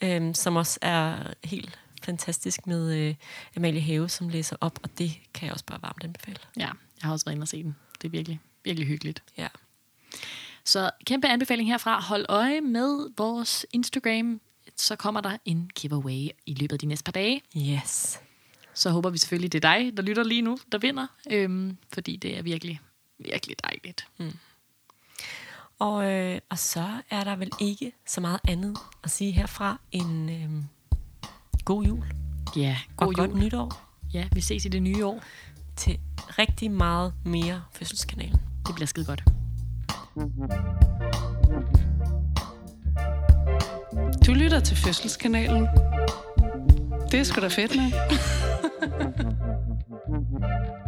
[0.00, 3.14] øhm, som også er helt fantastisk med øh,
[3.56, 6.38] Amalie Have, som læser op, og det kan jeg også bare varmt anbefale.
[6.56, 7.76] Ja, jeg har også været inde og se den.
[8.02, 9.22] Det er virkelig, virkelig hyggeligt.
[9.38, 9.48] Ja.
[10.66, 12.00] Så kæmpe anbefaling herfra.
[12.00, 14.40] Hold øje med vores Instagram.
[14.76, 17.42] Så kommer der en giveaway i løbet af de næste par dage.
[17.56, 18.20] Yes
[18.76, 21.06] så håber vi selvfølgelig, det er dig, der lytter lige nu, der vinder.
[21.30, 22.80] Øhm, fordi det er virkelig,
[23.18, 24.06] virkelig dejligt.
[24.18, 24.32] Mm.
[25.78, 30.30] Og, øh, og så er der vel ikke så meget andet at sige herfra end
[30.30, 30.50] øh,
[31.64, 32.04] god jul.
[32.56, 33.28] Ja, god og jul.
[33.28, 33.82] godt nytår.
[34.14, 35.22] Ja, vi ses i det nye år.
[35.76, 35.98] Til
[36.38, 38.40] rigtig meget mere fødselskanalen.
[38.66, 39.35] Det bliver skide godt.
[44.26, 45.68] Du lytter til Fødselskanalen.
[47.10, 47.92] Det er sgu da fedt, med.